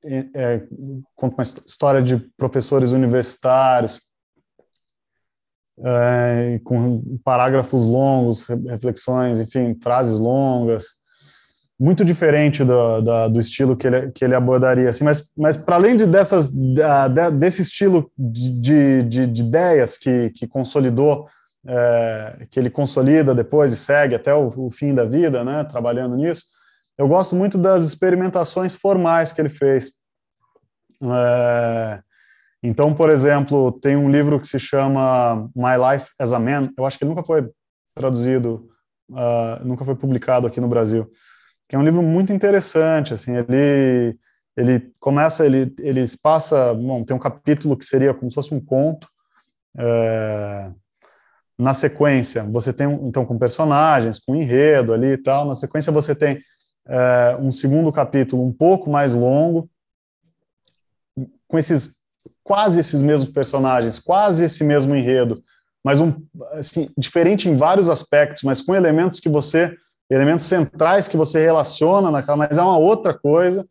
[0.03, 0.67] é, é,
[1.15, 4.01] conta uma história de professores universitários
[5.83, 10.95] é, com parágrafos longos, reflexões, enfim, frases longas,
[11.79, 15.75] muito diferente do, do, do estilo que ele, que ele abordaria, assim, mas, mas para
[15.75, 16.49] além de dessas,
[17.37, 21.27] desse estilo de, de, de ideias que, que consolidou,
[21.67, 26.15] é, que ele consolida depois e segue até o, o fim da vida, né, trabalhando
[26.15, 26.45] nisso,
[26.97, 29.91] eu gosto muito das experimentações formais que ele fez.
[31.03, 31.99] É,
[32.63, 36.71] então, por exemplo, tem um livro que se chama My Life as a Man.
[36.75, 37.47] Eu acho que ele nunca foi
[37.93, 38.67] traduzido,
[39.11, 41.07] uh, nunca foi publicado aqui no Brasil.
[41.67, 43.13] Que é um livro muito interessante.
[43.13, 44.17] Assim, ele
[44.57, 48.63] ele começa, ele ele passa, bom, tem um capítulo que seria como se fosse um
[48.63, 49.07] conto.
[49.77, 50.71] É,
[51.57, 55.45] na sequência, você tem então com personagens, com enredo ali e tal.
[55.45, 56.41] Na sequência, você tem
[56.87, 59.69] é, um segundo capítulo um pouco mais longo,
[61.47, 61.95] com esses
[62.43, 65.43] quase esses mesmos personagens, quase esse mesmo enredo,
[65.83, 66.13] mas um
[66.51, 69.75] assim, diferente em vários aspectos, mas com elementos que você
[70.09, 73.65] elementos centrais que você relaciona naquela, mas é uma outra coisa.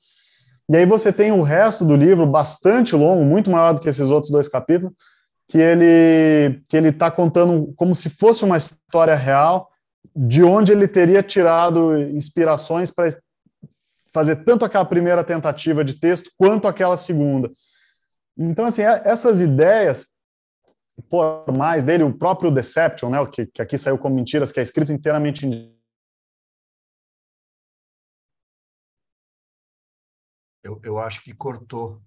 [0.68, 4.10] E aí você tem o resto do livro bastante longo, muito maior do que esses
[4.10, 4.94] outros dois capítulos,
[5.48, 9.68] que ele que ele está contando como se fosse uma história real,
[10.16, 13.08] de onde ele teria tirado inspirações para
[14.12, 17.50] fazer tanto aquela primeira tentativa de texto quanto aquela segunda.
[18.38, 20.06] Então, assim, é, essas ideias
[21.10, 24.92] formais dele, o próprio Deception, né, que, que aqui saiu como mentiras, que é escrito
[24.92, 25.73] inteiramente em
[30.64, 32.02] Eu, eu acho que cortou.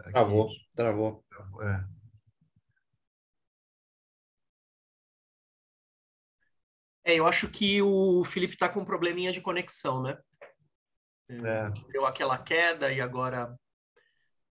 [0.00, 0.12] Aqui.
[0.12, 1.24] Travou, travou.
[1.62, 1.96] É.
[7.04, 10.18] É, eu acho que o Felipe está com um probleminha de conexão, né?
[11.28, 11.70] É.
[11.92, 13.56] Deu aquela queda e agora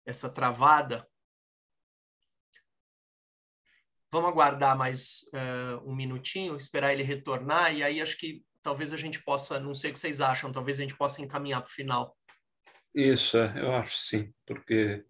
[0.05, 1.07] essa travada.
[4.11, 8.97] Vamos aguardar mais uh, um minutinho, esperar ele retornar, e aí acho que talvez a
[8.97, 11.73] gente possa, não sei o que vocês acham, talvez a gente possa encaminhar para o
[11.73, 12.15] final.
[12.93, 15.03] Isso, é, eu acho sim, porque.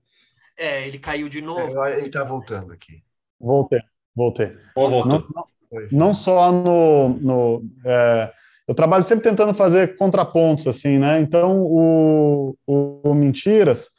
[0.57, 1.84] É, ele caiu de novo.
[1.84, 3.03] É, ele está voltando aqui.
[3.39, 3.81] Voltei,
[4.15, 4.55] voltei.
[4.76, 5.19] Ou voltou.
[5.19, 7.10] Não, não, não só no.
[7.19, 8.34] no é,
[8.68, 11.19] eu trabalho sempre tentando fazer contrapontos, assim, né?
[11.19, 13.91] Então, o, o, o Mentiras,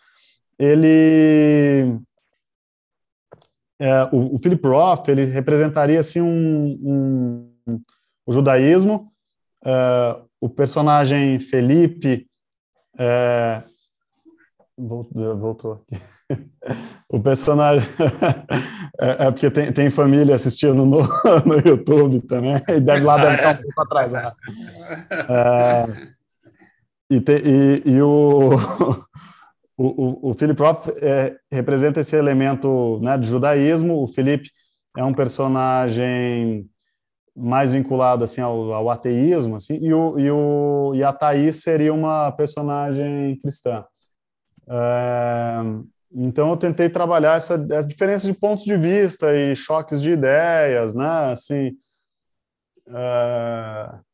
[0.59, 1.99] ele.
[3.79, 6.79] É, o, o Philip Roth, ele representaria, assim, um,
[7.67, 7.81] um
[8.27, 9.13] o judaísmo,
[9.65, 12.27] é, o personagem Felipe.
[12.99, 13.63] É,
[14.77, 16.03] voltou aqui.
[17.09, 17.87] o personagem.
[19.01, 21.01] é, é, porque tem, tem família assistindo no,
[21.45, 24.37] no YouTube também, e deve lá deve estar um pouco atrasado.
[25.29, 26.09] É,
[27.11, 28.51] e, te, e, e o,
[29.77, 34.03] o, o Philip Roth é, representa esse elemento né, de judaísmo.
[34.03, 34.51] O Felipe
[34.97, 36.65] é um personagem
[37.37, 41.93] mais vinculado assim ao, ao ateísmo, assim, e, o, e, o, e a Thaís seria
[41.93, 43.85] uma personagem cristã.
[44.69, 45.59] É,
[46.15, 50.95] então eu tentei trabalhar essa, essa diferença de pontos de vista e choques de ideias,
[50.95, 51.33] né?
[51.33, 51.71] Assim,
[52.89, 54.05] uh...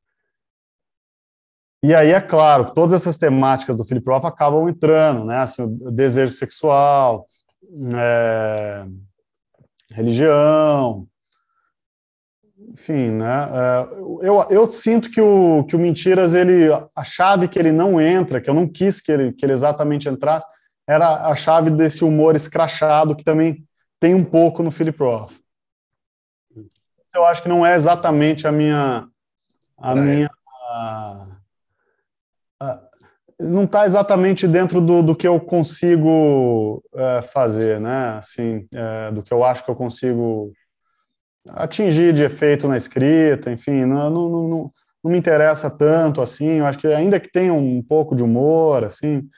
[1.83, 5.39] E aí é claro que todas essas temáticas do Philip Roth acabam entrando, né?
[5.39, 7.27] Assim, o desejo sexual,
[7.95, 8.87] é...
[9.91, 11.07] religião,
[12.73, 13.49] enfim, né?
[13.53, 18.01] É, eu, eu sinto que o, que o Mentiras, ele, a chave que ele não
[18.01, 20.47] entra, que eu não quis que ele, que ele exatamente entrasse,
[20.89, 23.65] era a chave desse humor escrachado que também
[23.99, 25.35] tem um pouco no Philip Roth.
[27.15, 29.07] Eu acho que não é exatamente a minha
[29.77, 29.95] a é.
[29.95, 30.31] minha
[30.69, 31.27] a,
[32.61, 32.81] a,
[33.41, 38.19] não está exatamente dentro do, do que eu consigo é, fazer, né?
[38.19, 40.53] Assim, é, do que eu acho que eu consigo
[41.49, 44.73] atingir de efeito na escrita, enfim, não, não, não,
[45.03, 46.59] não me interessa tanto assim.
[46.59, 49.29] Eu acho que ainda que tenha um pouco de humor, assim,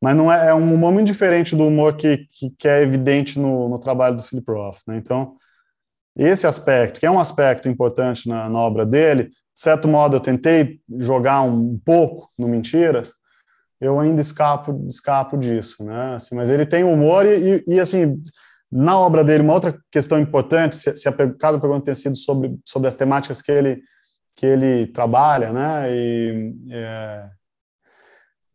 [0.00, 3.38] mas não é, é um humor muito diferente do humor que, que, que é evidente
[3.38, 4.78] no, no, trabalho do Philip Roth.
[4.86, 4.96] Né?
[4.96, 5.36] Então,
[6.16, 10.20] esse aspecto, que é um aspecto importante na, na, obra dele, de certo modo eu
[10.20, 13.14] tentei jogar um, pouco no Mentiras,
[13.80, 16.14] eu ainda escapo, escapo disso, né?
[16.14, 18.20] Assim, mas ele tem humor e, e, e, assim,
[18.70, 22.16] na obra dele, uma outra questão importante, se, se a, caso a pergunta tenha sido
[22.16, 23.82] sobre, sobre as temáticas que ele,
[24.36, 25.92] que ele trabalha, né?
[25.92, 27.30] E, é,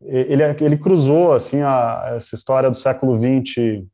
[0.00, 3.84] ele, ele cruzou assim a, essa história do século XX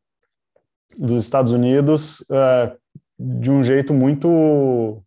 [0.99, 2.77] dos Estados Unidos é,
[3.19, 5.03] de um jeito muito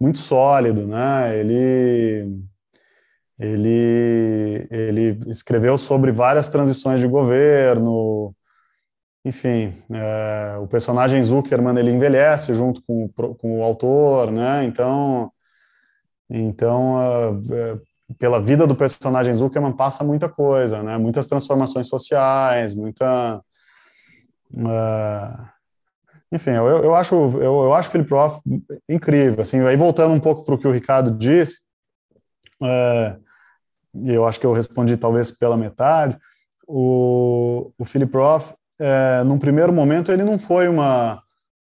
[0.00, 1.38] muito sólido, né?
[1.38, 2.40] Ele
[3.38, 8.34] ele ele escreveu sobre várias transições de governo,
[9.28, 14.64] enfim, é, o personagem Zuckerman ele envelhece junto com, com o autor, né?
[14.64, 15.30] Então
[16.30, 16.98] então
[17.52, 17.78] é,
[18.16, 20.96] pela vida do personagem Zuckerman passa muita coisa, né?
[20.96, 23.42] Muitas transformações sociais, muita.
[24.50, 25.46] Uh,
[26.32, 28.40] enfim, eu, eu acho eu, eu acho Philip Roth
[28.88, 29.42] incrível.
[29.42, 31.58] Assim, aí voltando um pouco para o que o Ricardo disse,
[32.62, 33.22] uh,
[33.94, 36.16] e eu acho que eu respondi talvez pela metade.
[36.66, 41.22] O, o Philip Roth, uh, num primeiro momento, ele não foi uma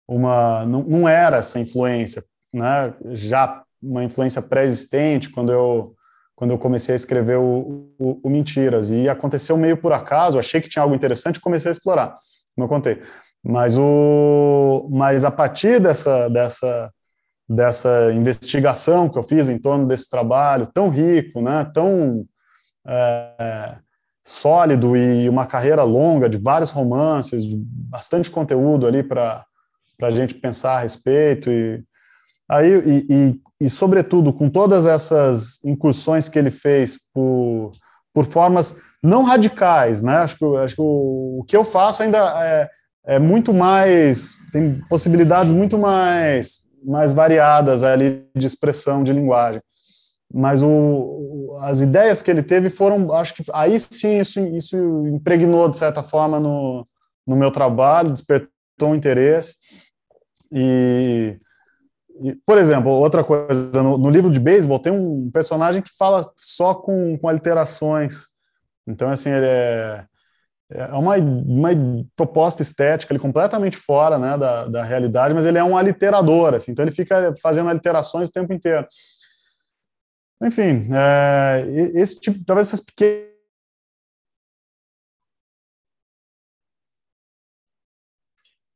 [0.06, 2.22] uma não, não era essa influência,
[2.52, 2.92] né?
[3.12, 5.94] Já uma influência pré-existente quando eu
[6.34, 8.90] quando eu comecei a escrever o, o, o, Mentiras.
[8.90, 12.16] E aconteceu meio por acaso, achei que tinha algo interessante e comecei a explorar,
[12.56, 13.00] eu contei.
[13.44, 16.90] Mas, o, mas a partir dessa, dessa,
[17.48, 22.24] dessa investigação que eu fiz em torno desse trabalho tão rico, né, tão
[22.88, 23.78] é,
[24.24, 29.44] sólido e uma carreira longa de vários romances, bastante conteúdo ali para
[30.00, 31.50] a gente pensar a respeito.
[31.50, 31.82] E,
[32.48, 37.70] aí, e, e e, sobretudo, com todas essas incursões que ele fez por,
[38.12, 40.16] por formas não radicais, né?
[40.16, 42.68] Acho que, acho que o, o que eu faço ainda é,
[43.06, 49.62] é muito mais, tem possibilidades muito mais, mais variadas ali de expressão de linguagem.
[50.32, 54.76] Mas o, as ideias que ele teve foram, acho que aí sim isso, isso
[55.08, 56.86] impregnou de certa forma no,
[57.26, 58.48] no meu trabalho, despertou
[58.90, 59.56] um interesse.
[60.50, 61.36] E,
[62.22, 66.24] e por exemplo, outra coisa, no, no livro de beisebol tem um personagem que fala
[66.38, 68.28] só com, com alterações.
[68.86, 70.04] Então, assim, ele é
[70.74, 71.68] é uma, uma
[72.16, 76.72] proposta estética, ele completamente fora né, da, da realidade, mas ele é um aliterador, assim,
[76.72, 78.86] então ele fica fazendo aliterações o tempo inteiro.
[80.42, 81.64] Enfim, é,
[81.94, 83.32] esse tipo, talvez essas pequenas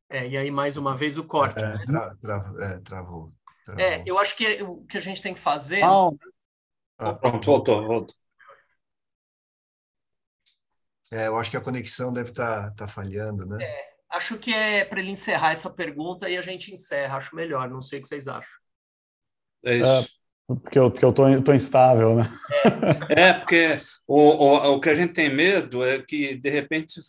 [0.08, 1.58] É, e aí, mais uma vez, o corte.
[1.58, 1.84] É, né?
[1.84, 2.34] tra, tra,
[2.64, 3.32] é, travou,
[3.64, 5.82] travou, É, eu acho que o que a gente tem que fazer.
[5.82, 8.16] Ah, pronto, voltou, voltou.
[11.10, 13.58] É, eu acho que a conexão deve estar tá, tá falhando, né?
[13.62, 17.68] É, acho que é para ele encerrar essa pergunta e a gente encerra, acho melhor,
[17.68, 18.58] não sei o que vocês acham.
[19.64, 20.16] É isso.
[20.46, 22.30] Porque eu, porque eu tô, tô instável, né?
[23.10, 27.00] É, é porque o, o, o que a gente tem medo é que, de repente,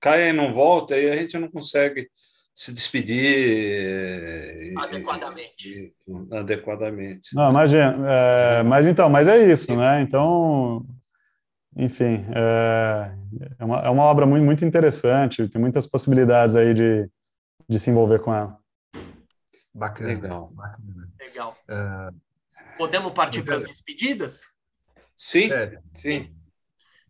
[0.00, 2.08] caia e não volta e a gente não consegue
[2.54, 5.68] se despedir adequadamente.
[5.68, 7.34] E, e, adequadamente.
[7.34, 7.98] Não, imagina.
[8.08, 10.00] É, mas então, mas é isso, né?
[10.00, 10.82] Então,
[11.76, 13.14] enfim, é,
[13.58, 17.06] é, uma, é uma obra muito, muito interessante, tem muitas possibilidades aí de,
[17.68, 18.58] de se envolver com ela.
[19.74, 20.08] Bacana.
[20.08, 20.50] Legal.
[20.54, 21.08] Bacana.
[21.20, 21.54] Legal.
[21.68, 22.25] Uh,
[22.76, 24.42] Podemos partir para as despedidas?
[25.14, 25.48] Sim,
[25.92, 26.36] sim.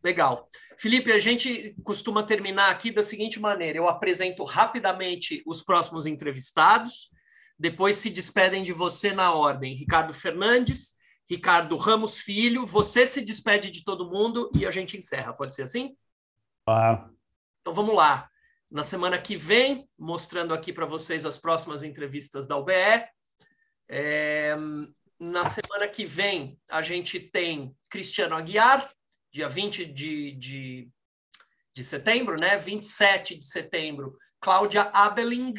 [0.02, 0.48] Legal.
[0.78, 7.10] Felipe, a gente costuma terminar aqui da seguinte maneira: eu apresento rapidamente os próximos entrevistados,
[7.59, 9.74] depois se despedem de você na ordem.
[9.74, 10.94] Ricardo Fernandes,
[11.28, 15.32] Ricardo Ramos Filho, você se despede de todo mundo e a gente encerra.
[15.32, 15.97] Pode ser assim?
[16.64, 17.16] Claro.
[17.60, 18.28] Então vamos lá.
[18.70, 23.05] Na semana que vem, mostrando aqui para vocês as próximas entrevistas da UBE.
[23.88, 24.56] É...
[25.18, 28.90] Na semana que vem, a gente tem Cristiano Aguiar,
[29.32, 30.88] dia 20 de, de,
[31.74, 32.56] de setembro, né?
[32.56, 35.55] 27 de setembro, Cláudia Abeling,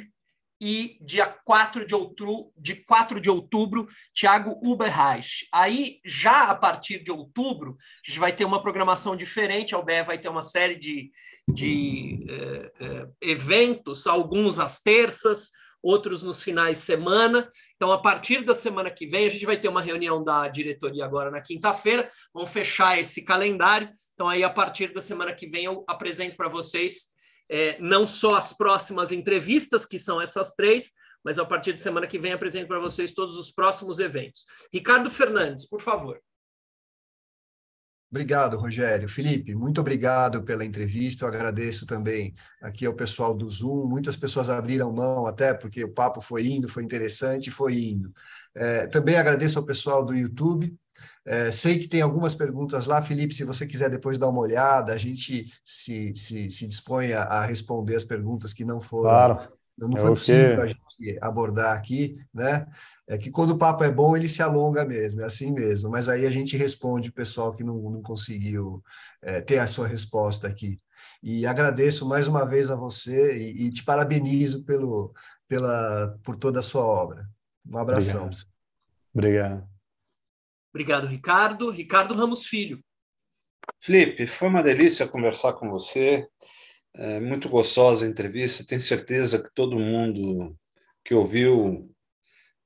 [0.59, 5.47] e dia 4 de outubro, de 4 de outubro Tiago Uberreich.
[5.53, 10.03] Aí, já a partir de outubro, a gente vai ter uma programação diferente, a UBE
[10.03, 11.11] vai ter uma série de,
[11.47, 15.51] de eh, eh, eventos, alguns às terças,
[15.87, 17.49] outros nos finais de semana.
[17.75, 21.05] Então, a partir da semana que vem, a gente vai ter uma reunião da diretoria
[21.05, 23.89] agora na quinta-feira, vamos fechar esse calendário.
[24.13, 27.15] Então, aí, a partir da semana que vem, eu apresento para vocês
[27.49, 30.91] é, não só as próximas entrevistas, que são essas três,
[31.23, 34.45] mas a partir de semana que vem apresento para vocês todos os próximos eventos.
[34.73, 36.19] Ricardo Fernandes, por favor.
[38.09, 39.09] Obrigado, Rogério.
[39.09, 41.25] Felipe, muito obrigado pela entrevista.
[41.25, 43.85] Eu agradeço também aqui ao pessoal do Zoom.
[43.85, 48.13] Muitas pessoas abriram mão até porque o papo foi indo, foi interessante, foi indo.
[48.55, 50.73] É, também agradeço ao pessoal do YouTube.
[51.25, 53.35] É, sei que tem algumas perguntas lá, Felipe.
[53.35, 57.95] Se você quiser depois dar uma olhada, a gente se, se, se dispõe a, responder
[57.97, 59.09] as perguntas que não foram.
[59.09, 59.51] Claro.
[59.77, 60.81] Não foi possível a gente
[61.21, 62.65] abordar aqui, né?
[63.07, 65.89] É que quando o papo é bom, ele se alonga mesmo, é assim mesmo.
[65.89, 68.83] Mas aí a gente responde o pessoal que não, não conseguiu
[69.21, 70.79] é, ter a sua resposta aqui.
[71.23, 75.13] E agradeço mais uma vez a você e, e te parabenizo pelo,
[75.47, 77.27] pela, por toda a sua obra.
[77.65, 78.25] Um abração.
[78.25, 78.47] Obrigado.
[79.13, 79.69] Obrigado.
[80.69, 81.69] Obrigado, Ricardo.
[81.69, 82.83] Ricardo Ramos Filho.
[83.79, 86.27] Felipe, foi uma delícia conversar com você.
[86.93, 88.65] É muito gostosa a entrevista.
[88.65, 90.55] Tenho certeza que todo mundo
[91.07, 91.89] que ouviu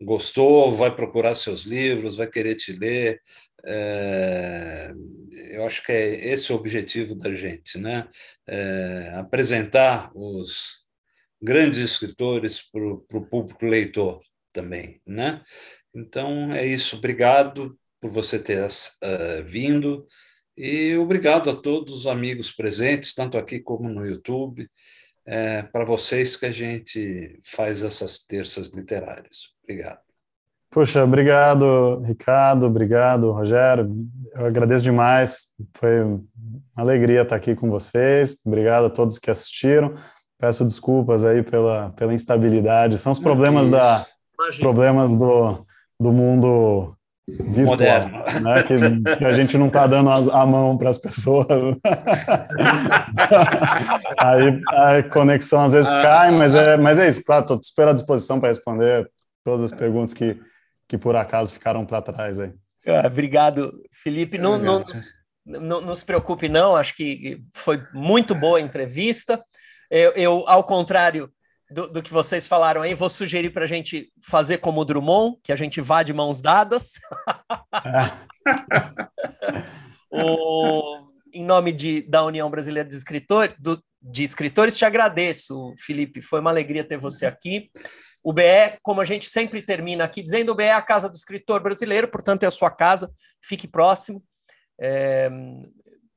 [0.02, 3.22] gostou, vai procurar seus livros, vai querer te ler.
[3.64, 4.92] É,
[5.52, 8.10] eu acho que é esse o objetivo da gente, né?
[8.48, 10.88] É, apresentar os
[11.40, 15.44] grandes escritores para o público leitor também, né?
[15.94, 16.96] Então é isso.
[16.98, 20.08] Obrigado por você ter uh, vindo
[20.58, 24.68] e obrigado a todos os amigos presentes, tanto aqui como no YouTube.
[25.26, 29.50] É para vocês que a gente faz essas terças literárias.
[29.64, 30.00] Obrigado.
[30.70, 33.92] Puxa, obrigado, Ricardo, obrigado, Rogério.
[34.34, 35.48] Eu agradeço demais.
[35.74, 36.24] Foi uma
[36.76, 38.38] alegria estar aqui com vocês.
[38.46, 39.96] Obrigado a todos que assistiram.
[40.40, 42.98] Peço desculpas aí pela, pela instabilidade.
[42.98, 44.04] São os problemas da
[44.48, 45.66] os problemas do,
[46.00, 46.96] do mundo
[47.40, 48.24] virtual, Moderno.
[48.42, 48.64] Né?
[48.64, 48.76] Que,
[49.18, 51.48] que, a gente não está dando a, mão para as pessoas.
[54.18, 57.24] aí a conexão às vezes ah, cai, mas é, mas é isso.
[57.24, 59.10] Claro, estou super à disposição para responder
[59.44, 60.40] todas as perguntas que,
[60.88, 62.52] que por acaso ficaram para trás aí.
[62.88, 64.38] Ah, obrigado, Felipe.
[64.38, 64.84] Não, não,
[65.46, 66.76] não, não, se preocupe, não.
[66.76, 69.44] Acho que foi muito boa a entrevista.
[69.90, 71.30] Eu, eu ao contrário
[71.72, 75.38] do, do, que vocês falaram aí, vou sugerir para a gente fazer como o Drummond,
[75.44, 76.94] que a gente vá de mãos dadas.
[80.12, 86.22] o, em nome de, da União Brasileira de, Escritor, do, de Escritores, te agradeço, Felipe.
[86.22, 87.70] Foi uma alegria ter você aqui.
[88.24, 91.16] O BE, como a gente sempre termina aqui, dizendo o BE é a casa do
[91.16, 93.12] escritor brasileiro, portanto é a sua casa,
[93.42, 94.24] fique próximo.
[94.80, 95.30] É,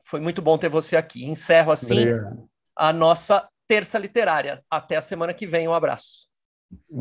[0.04, 1.24] foi muito bom ter você aqui.
[1.24, 2.48] Encerro assim Obrigado.
[2.76, 4.64] a nossa terça literária.
[4.70, 5.68] Até a semana que vem.
[5.68, 6.28] Um abraço.